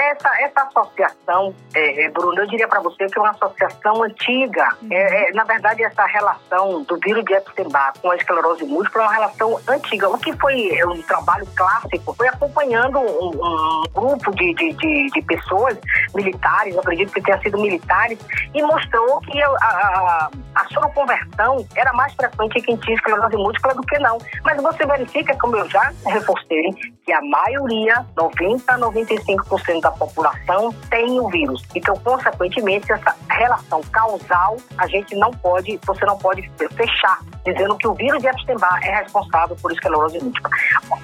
Essa, 0.00 0.30
essa 0.40 0.62
associação, 0.62 1.54
é, 1.74 2.06
é 2.06 2.10
Bruno, 2.10 2.40
eu 2.40 2.46
diria 2.46 2.66
para 2.66 2.80
você 2.80 3.04
que 3.04 3.18
é 3.18 3.20
uma 3.20 3.32
associação 3.32 4.02
antiga. 4.02 4.66
Uhum. 4.80 4.88
É, 4.90 5.28
é, 5.28 5.32
na 5.32 5.44
verdade, 5.44 5.82
essa 5.82 6.06
relação 6.06 6.82
do 6.84 6.98
vírus 7.04 7.22
de 7.22 7.34
Epstein-Barr 7.34 7.92
com 8.00 8.10
a 8.10 8.16
esclerose 8.16 8.64
múltipla 8.64 9.02
é 9.02 9.04
uma 9.04 9.12
relação 9.12 9.60
antiga. 9.68 10.08
O 10.08 10.16
que 10.16 10.32
foi 10.38 10.74
é, 10.74 10.86
um 10.86 11.02
trabalho 11.02 11.46
clássico 11.54 12.14
foi 12.14 12.28
acompanhando 12.28 12.98
um, 12.98 13.28
um 13.28 13.82
grupo 13.92 14.34
de, 14.36 14.54
de, 14.54 14.72
de, 14.72 15.06
de, 15.08 15.22
pessoas 15.22 15.76
militares, 16.14 16.78
acredito 16.78 17.12
que 17.12 17.20
tenha 17.20 17.38
sido 17.42 17.58
militares, 17.58 18.18
e 18.54 18.62
mostrou 18.62 19.20
que 19.20 19.42
a, 19.42 19.48
a, 19.48 20.30
a 20.54 20.64
soroconversão 20.72 21.66
era 21.76 21.92
mais 21.92 22.14
frequente 22.14 22.58
em 22.58 22.62
quem 22.62 22.76
tinha 22.78 22.96
esclerose 22.96 23.36
múltipla 23.36 23.74
do 23.74 23.82
que 23.82 23.98
não. 23.98 24.16
Mas 24.44 24.62
você 24.62 24.86
verifica, 24.86 25.36
como 25.36 25.56
eu 25.56 25.68
já 25.68 25.92
reforcei, 26.06 26.70
que 27.04 27.12
a 27.12 27.20
maioria, 27.20 28.06
90 28.16 28.72
a 28.72 28.78
95 28.78 29.58
cento 29.58 29.89
da 29.90 29.96
população 29.96 30.72
tem 30.88 31.20
o 31.20 31.28
vírus. 31.28 31.62
Então, 31.74 31.94
consequentemente, 31.96 32.90
essa 32.92 33.14
relação 33.28 33.80
causal 33.92 34.56
a 34.78 34.86
gente 34.86 35.14
não 35.16 35.30
pode, 35.30 35.78
você 35.84 36.04
não 36.04 36.16
pode 36.16 36.48
fechar, 36.76 37.20
dizendo 37.44 37.76
que 37.76 37.88
o 37.88 37.94
vírus 37.94 38.20
de 38.20 38.28
Epstein-Barr 38.28 38.80
é 38.82 38.96
responsável 39.02 39.56
por 39.60 39.72
esclerose 39.72 40.22
múltipla. 40.22 40.50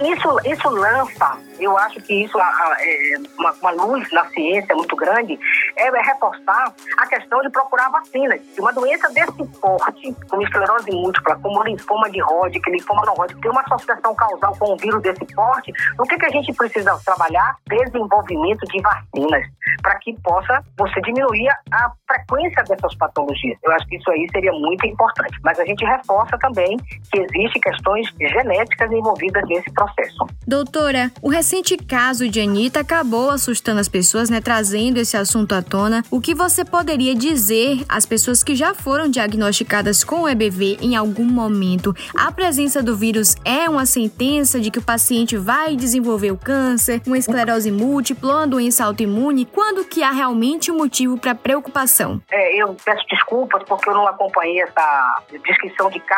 Isso, 0.00 0.40
isso 0.44 0.68
lança, 0.68 1.38
eu 1.58 1.76
acho 1.78 2.00
que 2.02 2.24
isso 2.24 2.38
é 2.38 3.14
uma, 3.38 3.52
uma 3.52 3.70
luz 3.70 4.10
na 4.12 4.24
ciência 4.26 4.74
muito 4.74 4.94
grande, 4.96 5.38
é, 5.76 5.86
é 5.86 6.02
reforçar 6.02 6.72
a 6.98 7.06
questão 7.06 7.40
de 7.40 7.50
procurar 7.50 7.88
vacinas. 7.90 8.40
Uma 8.58 8.72
doença 8.72 9.08
desse 9.10 9.46
porte, 9.60 10.14
como 10.28 10.42
esclerose 10.42 10.90
múltipla, 10.90 11.36
como 11.36 11.62
linfoma 11.62 12.10
de 12.10 12.22
Hodgkin, 12.22 12.70
linfoma 12.70 13.02
não 13.06 13.14
Hodgkin, 13.14 13.40
tem 13.40 13.50
uma 13.50 13.62
associação 13.62 14.14
causal 14.14 14.54
com 14.58 14.72
o 14.72 14.76
vírus 14.76 15.02
desse 15.02 15.24
porte, 15.34 15.72
o 15.98 16.02
que, 16.04 16.16
que 16.16 16.26
a 16.26 16.30
gente 16.30 16.52
precisa 16.52 16.98
trabalhar? 17.04 17.56
Desenvolvimento 17.68 18.66
de 18.66 18.80
vacinas 18.82 19.46
para 19.82 19.98
que 19.98 20.14
possa 20.22 20.62
você 20.78 21.00
diminuir 21.02 21.48
a 21.72 21.92
frequência 22.06 22.62
dessas 22.64 22.94
patologias. 22.96 23.58
Eu 23.62 23.72
acho 23.72 23.86
que 23.86 23.96
isso 23.96 24.10
aí 24.10 24.26
seria 24.32 24.52
muito 24.52 24.86
importante. 24.86 25.38
Mas 25.42 25.58
a 25.58 25.64
gente 25.64 25.84
reforça 25.84 26.25
também 26.38 26.76
que 27.12 27.18
existem 27.18 27.60
questões 27.60 28.08
genéticas 28.18 28.90
envolvidas 28.90 29.42
nesse 29.48 29.70
processo. 29.72 30.26
Doutora, 30.46 31.10
o 31.20 31.28
recente 31.28 31.76
caso 31.76 32.28
de 32.28 32.40
Anitta 32.40 32.80
acabou 32.80 33.30
assustando 33.30 33.80
as 33.80 33.88
pessoas, 33.88 34.30
né, 34.30 34.40
trazendo 34.40 34.98
esse 34.98 35.16
assunto 35.16 35.54
à 35.54 35.62
tona. 35.62 36.02
O 36.10 36.20
que 36.20 36.34
você 36.34 36.64
poderia 36.64 37.14
dizer 37.14 37.84
às 37.88 38.06
pessoas 38.06 38.42
que 38.42 38.54
já 38.54 38.74
foram 38.74 39.08
diagnosticadas 39.08 40.04
com 40.04 40.22
o 40.22 40.28
EBV 40.28 40.78
em 40.80 40.96
algum 40.96 41.24
momento? 41.24 41.94
A 42.16 42.30
presença 42.32 42.82
do 42.82 42.96
vírus 42.96 43.36
é 43.44 43.68
uma 43.68 43.86
sentença 43.86 44.60
de 44.60 44.70
que 44.70 44.78
o 44.78 44.82
paciente 44.82 45.36
vai 45.36 45.76
desenvolver 45.76 46.30
o 46.30 46.38
câncer, 46.38 47.02
uma 47.06 47.18
esclerose 47.18 47.70
múltipla? 47.70 48.36
uma 48.36 48.46
doença 48.46 48.84
autoimune, 48.84 49.44
quando 49.44 49.84
que 49.84 50.02
há 50.02 50.10
realmente 50.10 50.70
um 50.70 50.76
motivo 50.76 51.18
para 51.18 51.34
preocupação? 51.34 52.20
É, 52.30 52.62
eu 52.62 52.76
peço 52.84 53.04
desculpas 53.08 53.62
porque 53.64 53.88
eu 53.88 53.94
não 53.94 54.06
acompanhei 54.06 54.60
essa 54.60 55.22
descrição 55.44 55.90
de 55.90 56.00
caso 56.00 56.15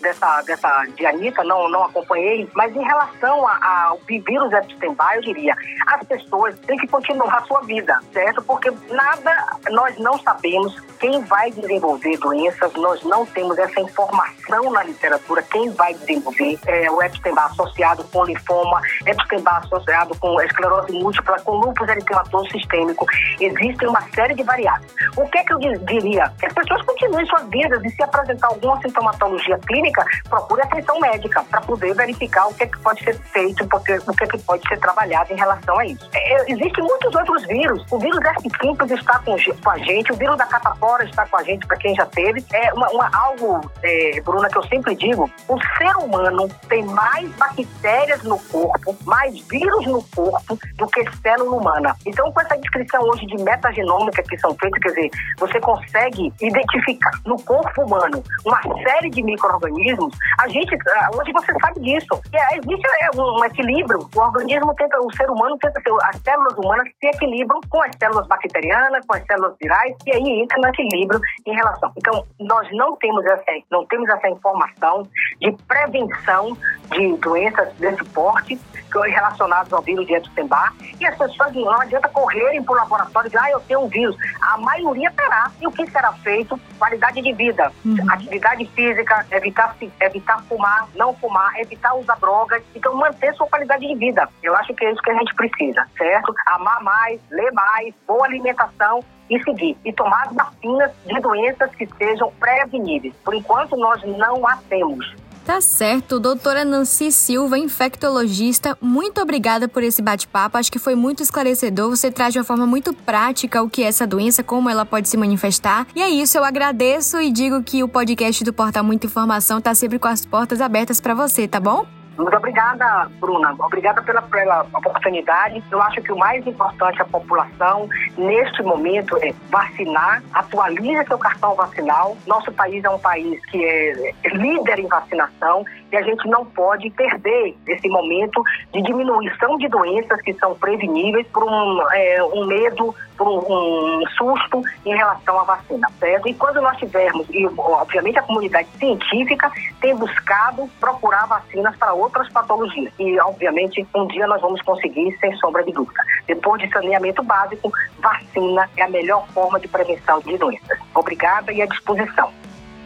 dessa, 0.00 0.42
dessa 0.42 0.84
de 0.96 1.06
Anitta, 1.06 1.42
não, 1.44 1.68
não 1.68 1.84
acompanhei, 1.84 2.48
mas 2.54 2.74
em 2.74 2.82
relação 2.82 3.46
ao 3.48 3.98
vírus 4.06 4.52
Epstein-Barr, 4.52 5.16
eu 5.16 5.22
diria, 5.22 5.54
as 5.86 6.06
pessoas 6.06 6.58
têm 6.60 6.76
que 6.78 6.86
continuar 6.86 7.38
a 7.38 7.42
sua 7.42 7.60
vida, 7.62 7.98
certo? 8.12 8.42
Porque 8.42 8.70
nada, 8.90 9.58
nós 9.70 9.96
não 9.98 10.18
sabemos 10.18 10.78
quem 10.98 11.22
vai 11.24 11.50
desenvolver 11.50 12.16
doenças, 12.18 12.72
nós 12.74 13.02
não 13.02 13.26
temos 13.26 13.58
essa 13.58 13.80
informação 13.80 14.70
na 14.70 14.82
literatura, 14.84 15.42
quem 15.42 15.70
vai 15.70 15.94
desenvolver 15.94 16.58
é, 16.66 16.90
o 16.90 17.02
Epstein-Barr 17.02 17.50
associado 17.50 18.04
com 18.04 18.24
linfoma, 18.24 18.80
Epstein-Barr 19.06 19.64
associado 19.64 20.16
com 20.18 20.40
esclerose 20.42 20.92
múltipla, 20.92 21.36
com 21.40 21.52
lúpus 21.56 21.88
eritematoso 21.88 22.50
sistêmico. 22.50 23.06
Existem 23.40 23.88
uma 23.88 24.02
série 24.14 24.34
de 24.34 24.42
variáveis. 24.42 24.92
O 25.16 25.26
que 25.28 25.38
é 25.38 25.44
que 25.44 25.54
eu 25.54 25.58
diria? 25.58 26.32
Que 26.38 26.46
as 26.46 26.52
pessoas 26.52 26.82
continuem 26.82 27.26
suas 27.26 27.48
vidas 27.48 27.84
e 27.84 27.90
se 27.90 28.02
apresentar 28.02 28.48
alguma 28.48 28.80
sintomatologia 28.80 29.39
clínica, 29.66 30.04
procure 30.28 30.62
atenção 30.62 30.98
médica 31.00 31.42
para 31.44 31.60
poder 31.60 31.94
verificar 31.94 32.46
o 32.48 32.54
que 32.54 32.64
é 32.64 32.66
que 32.66 32.78
pode 32.78 33.02
ser 33.02 33.14
feito, 33.14 33.66
porque, 33.68 33.94
o 33.94 34.12
que 34.12 34.24
é 34.24 34.26
que 34.26 34.38
pode 34.38 34.66
ser 34.68 34.78
trabalhado 34.78 35.32
em 35.32 35.36
relação 35.36 35.78
a 35.78 35.86
isso. 35.86 36.08
É, 36.12 36.52
existem 36.52 36.84
muitos 36.84 37.14
outros 37.14 37.46
vírus. 37.46 37.84
O 37.90 37.98
vírus 37.98 38.18
S-Simples 38.20 38.90
está 38.90 39.18
com, 39.20 39.36
com, 39.62 39.70
a 39.70 39.78
gente, 39.78 40.12
o 40.12 40.16
vírus 40.16 40.36
da 40.36 40.46
catapora 40.46 41.04
está 41.04 41.26
com 41.26 41.36
a 41.36 41.42
gente, 41.42 41.66
para 41.66 41.76
quem 41.76 41.94
já 41.94 42.06
teve. 42.06 42.44
É 42.52 42.72
uma, 42.72 42.88
uma 42.90 43.10
algo, 43.12 43.60
é, 43.82 44.20
Bruna, 44.20 44.48
que 44.48 44.58
eu 44.58 44.64
sempre 44.64 44.94
digo, 44.94 45.30
o 45.48 45.58
ser 45.76 45.96
humano 45.96 46.48
tem 46.68 46.84
mais 46.84 47.28
bactérias 47.36 48.22
no 48.22 48.38
corpo, 48.38 48.96
mais 49.04 49.38
vírus 49.48 49.86
no 49.86 50.02
corpo 50.14 50.58
do 50.76 50.86
que 50.88 51.04
célula 51.22 51.56
humana. 51.56 51.96
Então, 52.06 52.30
com 52.32 52.40
essa 52.40 52.56
descrição 52.58 53.02
hoje 53.02 53.26
de 53.26 53.42
metagenômica 53.42 54.22
que 54.22 54.38
são 54.38 54.54
feitas, 54.54 54.80
quer 54.82 54.88
dizer, 54.88 55.10
você 55.38 55.60
consegue 55.60 56.32
identificar 56.40 57.10
no 57.26 57.36
corpo 57.42 57.82
humano 57.82 58.22
uma 58.44 58.60
série 58.82 59.10
de 59.10 59.22
micro-organismos, 59.30 60.16
a 60.38 60.48
gente, 60.48 60.76
ah, 60.88 61.10
hoje 61.14 61.32
você 61.32 61.52
sabe 61.60 61.80
disso. 61.80 62.20
É, 62.32 62.58
existe 62.58 62.86
é, 63.00 63.10
um 63.16 63.44
equilíbrio, 63.44 64.08
o 64.14 64.20
organismo 64.20 64.74
tenta, 64.74 64.98
o 65.00 65.16
ser 65.16 65.30
humano 65.30 65.56
tenta 65.58 65.80
ter, 65.80 65.92
as 66.02 66.16
células 66.20 66.58
humanas 66.58 66.88
se 67.00 67.06
equilibram 67.06 67.60
com 67.68 67.82
as 67.82 67.90
células 67.98 68.26
bacterianas, 68.26 69.04
com 69.06 69.16
as 69.16 69.24
células 69.24 69.54
virais, 69.60 69.94
e 70.06 70.12
aí 70.12 70.42
entra 70.42 70.58
no 70.60 70.68
equilíbrio 70.68 71.20
em 71.46 71.54
relação. 71.54 71.92
Então, 71.96 72.24
nós 72.40 72.68
não 72.72 72.96
temos 72.96 73.24
essa, 73.26 73.44
não 73.70 73.84
temos 73.86 74.08
essa 74.08 74.28
informação 74.28 75.06
de 75.40 75.52
prevenção 75.66 76.56
de 76.90 77.16
doenças 77.18 77.72
desse 77.74 78.04
porte 78.06 78.58
relacionadas 78.98 79.72
ao 79.72 79.80
vírus 79.82 80.06
de 80.06 80.14
Epstein-Barr, 80.14 80.74
e 80.98 81.06
as 81.06 81.16
pessoas 81.16 81.54
não 81.54 81.80
adianta 81.80 82.08
correrem 82.08 82.62
para 82.62 82.72
o 82.72 82.76
laboratório 82.76 83.28
e 83.28 83.30
dizer, 83.30 83.44
ah, 83.44 83.50
eu 83.50 83.60
tenho 83.60 83.80
um 83.80 83.88
vírus. 83.88 84.16
A 84.40 84.58
maioria 84.58 85.10
terá. 85.12 85.50
E 85.60 85.66
o 85.66 85.70
que 85.70 85.88
será 85.90 86.12
feito? 86.14 86.58
Qualidade 86.78 87.22
de 87.22 87.32
vida, 87.32 87.70
uhum. 87.84 87.96
atividade 88.10 88.66
física, 88.74 89.19
evitar, 89.30 89.76
evitar 90.00 90.42
fumar, 90.44 90.88
não 90.94 91.14
fumar, 91.14 91.58
evitar 91.58 91.94
usar 91.94 92.16
drogas. 92.16 92.62
Então, 92.74 92.94
manter 92.94 93.34
sua 93.34 93.46
qualidade 93.46 93.86
de 93.86 93.94
vida. 93.94 94.28
Eu 94.42 94.54
acho 94.56 94.74
que 94.74 94.84
é 94.84 94.92
isso 94.92 95.02
que 95.02 95.10
a 95.10 95.14
gente 95.14 95.34
precisa, 95.34 95.86
certo? 95.96 96.34
Amar 96.48 96.82
mais, 96.82 97.20
ler 97.30 97.52
mais, 97.52 97.94
boa 98.06 98.26
alimentação 98.26 99.04
e 99.28 99.42
seguir. 99.42 99.76
E 99.84 99.92
tomar 99.92 100.32
vacinas 100.32 100.92
de 101.06 101.20
doenças 101.20 101.74
que 101.74 101.86
sejam 101.98 102.32
preveníveis. 102.38 103.14
Por 103.24 103.34
enquanto, 103.34 103.76
nós 103.76 104.02
não 104.04 104.46
a 104.46 104.56
temos 104.68 105.14
Tá 105.44 105.60
certo, 105.60 106.20
doutora 106.20 106.64
Nancy 106.64 107.10
Silva, 107.10 107.58
infectologista, 107.58 108.76
muito 108.80 109.20
obrigada 109.20 109.66
por 109.66 109.82
esse 109.82 110.00
bate-papo. 110.00 110.56
Acho 110.56 110.70
que 110.70 110.78
foi 110.78 110.94
muito 110.94 111.22
esclarecedor. 111.22 111.90
Você 111.90 112.10
traz 112.10 112.32
de 112.32 112.38
uma 112.38 112.44
forma 112.44 112.66
muito 112.66 112.92
prática 112.92 113.62
o 113.62 113.68
que 113.68 113.82
é 113.82 113.86
essa 113.86 114.06
doença, 114.06 114.44
como 114.44 114.68
ela 114.68 114.86
pode 114.86 115.08
se 115.08 115.16
manifestar. 115.16 115.86
E 115.94 116.02
é 116.02 116.08
isso, 116.08 116.38
eu 116.38 116.44
agradeço 116.44 117.20
e 117.20 117.32
digo 117.32 117.62
que 117.62 117.82
o 117.82 117.88
podcast 117.88 118.44
do 118.44 118.52
Portal 118.52 118.84
Muita 118.84 119.06
Informação 119.06 119.58
está 119.58 119.74
sempre 119.74 119.98
com 119.98 120.08
as 120.08 120.24
portas 120.24 120.60
abertas 120.60 121.00
para 121.00 121.14
você, 121.14 121.48
tá 121.48 121.58
bom? 121.58 121.99
Muito 122.20 122.36
obrigada, 122.36 123.08
Bruna. 123.18 123.54
Obrigada 123.58 124.02
pela, 124.02 124.20
pela 124.20 124.66
oportunidade. 124.74 125.62
Eu 125.70 125.80
acho 125.80 126.02
que 126.02 126.12
o 126.12 126.18
mais 126.18 126.46
importante 126.46 127.00
a 127.00 127.04
população, 127.06 127.88
neste 128.18 128.62
momento, 128.62 129.16
é 129.22 129.32
vacinar, 129.50 130.22
atualize 130.34 131.06
seu 131.06 131.18
cartão 131.18 131.54
vacinal. 131.54 132.16
Nosso 132.26 132.52
país 132.52 132.84
é 132.84 132.90
um 132.90 132.98
país 132.98 133.44
que 133.46 133.64
é 133.64 134.12
líder 134.34 134.80
em 134.80 134.86
vacinação 134.86 135.64
e 135.92 135.96
a 135.96 136.02
gente 136.02 136.28
não 136.28 136.44
pode 136.44 136.90
perder 136.90 137.56
esse 137.66 137.88
momento 137.88 138.42
de 138.72 138.82
diminuição 138.82 139.56
de 139.58 139.68
doenças 139.68 140.20
que 140.22 140.32
são 140.34 140.54
preveníveis 140.54 141.26
por 141.28 141.44
um, 141.44 141.82
é, 141.92 142.22
um 142.24 142.46
medo, 142.46 142.94
por 143.16 143.28
um, 143.28 144.00
um, 144.00 144.06
susto 144.16 144.62
em 144.86 144.96
relação 144.96 145.38
à 145.40 145.44
vacina, 145.44 145.88
certo? 145.98 146.28
E 146.28 146.34
quando 146.34 146.60
nós 146.60 146.76
tivermos, 146.78 147.26
e 147.30 147.46
obviamente 147.46 148.18
a 148.18 148.22
comunidade 148.22 148.68
científica 148.78 149.50
tem 149.80 149.94
buscado 149.94 150.68
procurar 150.78 151.26
vacinas 151.26 151.76
para 151.76 151.92
outras 151.92 152.28
patologias. 152.30 152.92
E, 152.98 153.20
obviamente, 153.20 153.86
um 153.94 154.06
dia 154.06 154.26
nós 154.26 154.40
vamos 154.40 154.62
conseguir, 154.62 155.16
sem 155.18 155.34
sombra 155.36 155.62
de 155.64 155.72
dúvida. 155.72 156.00
Depois 156.26 156.62
de 156.62 156.70
saneamento 156.70 157.22
básico, 157.22 157.72
vacina 157.98 158.68
é 158.76 158.82
a 158.82 158.88
melhor 158.88 159.26
forma 159.28 159.58
de 159.60 159.68
prevenção 159.68 160.20
de 160.20 160.36
doenças. 160.38 160.78
Obrigada 160.94 161.52
e 161.52 161.60
à 161.60 161.66
disposição. 161.66 162.30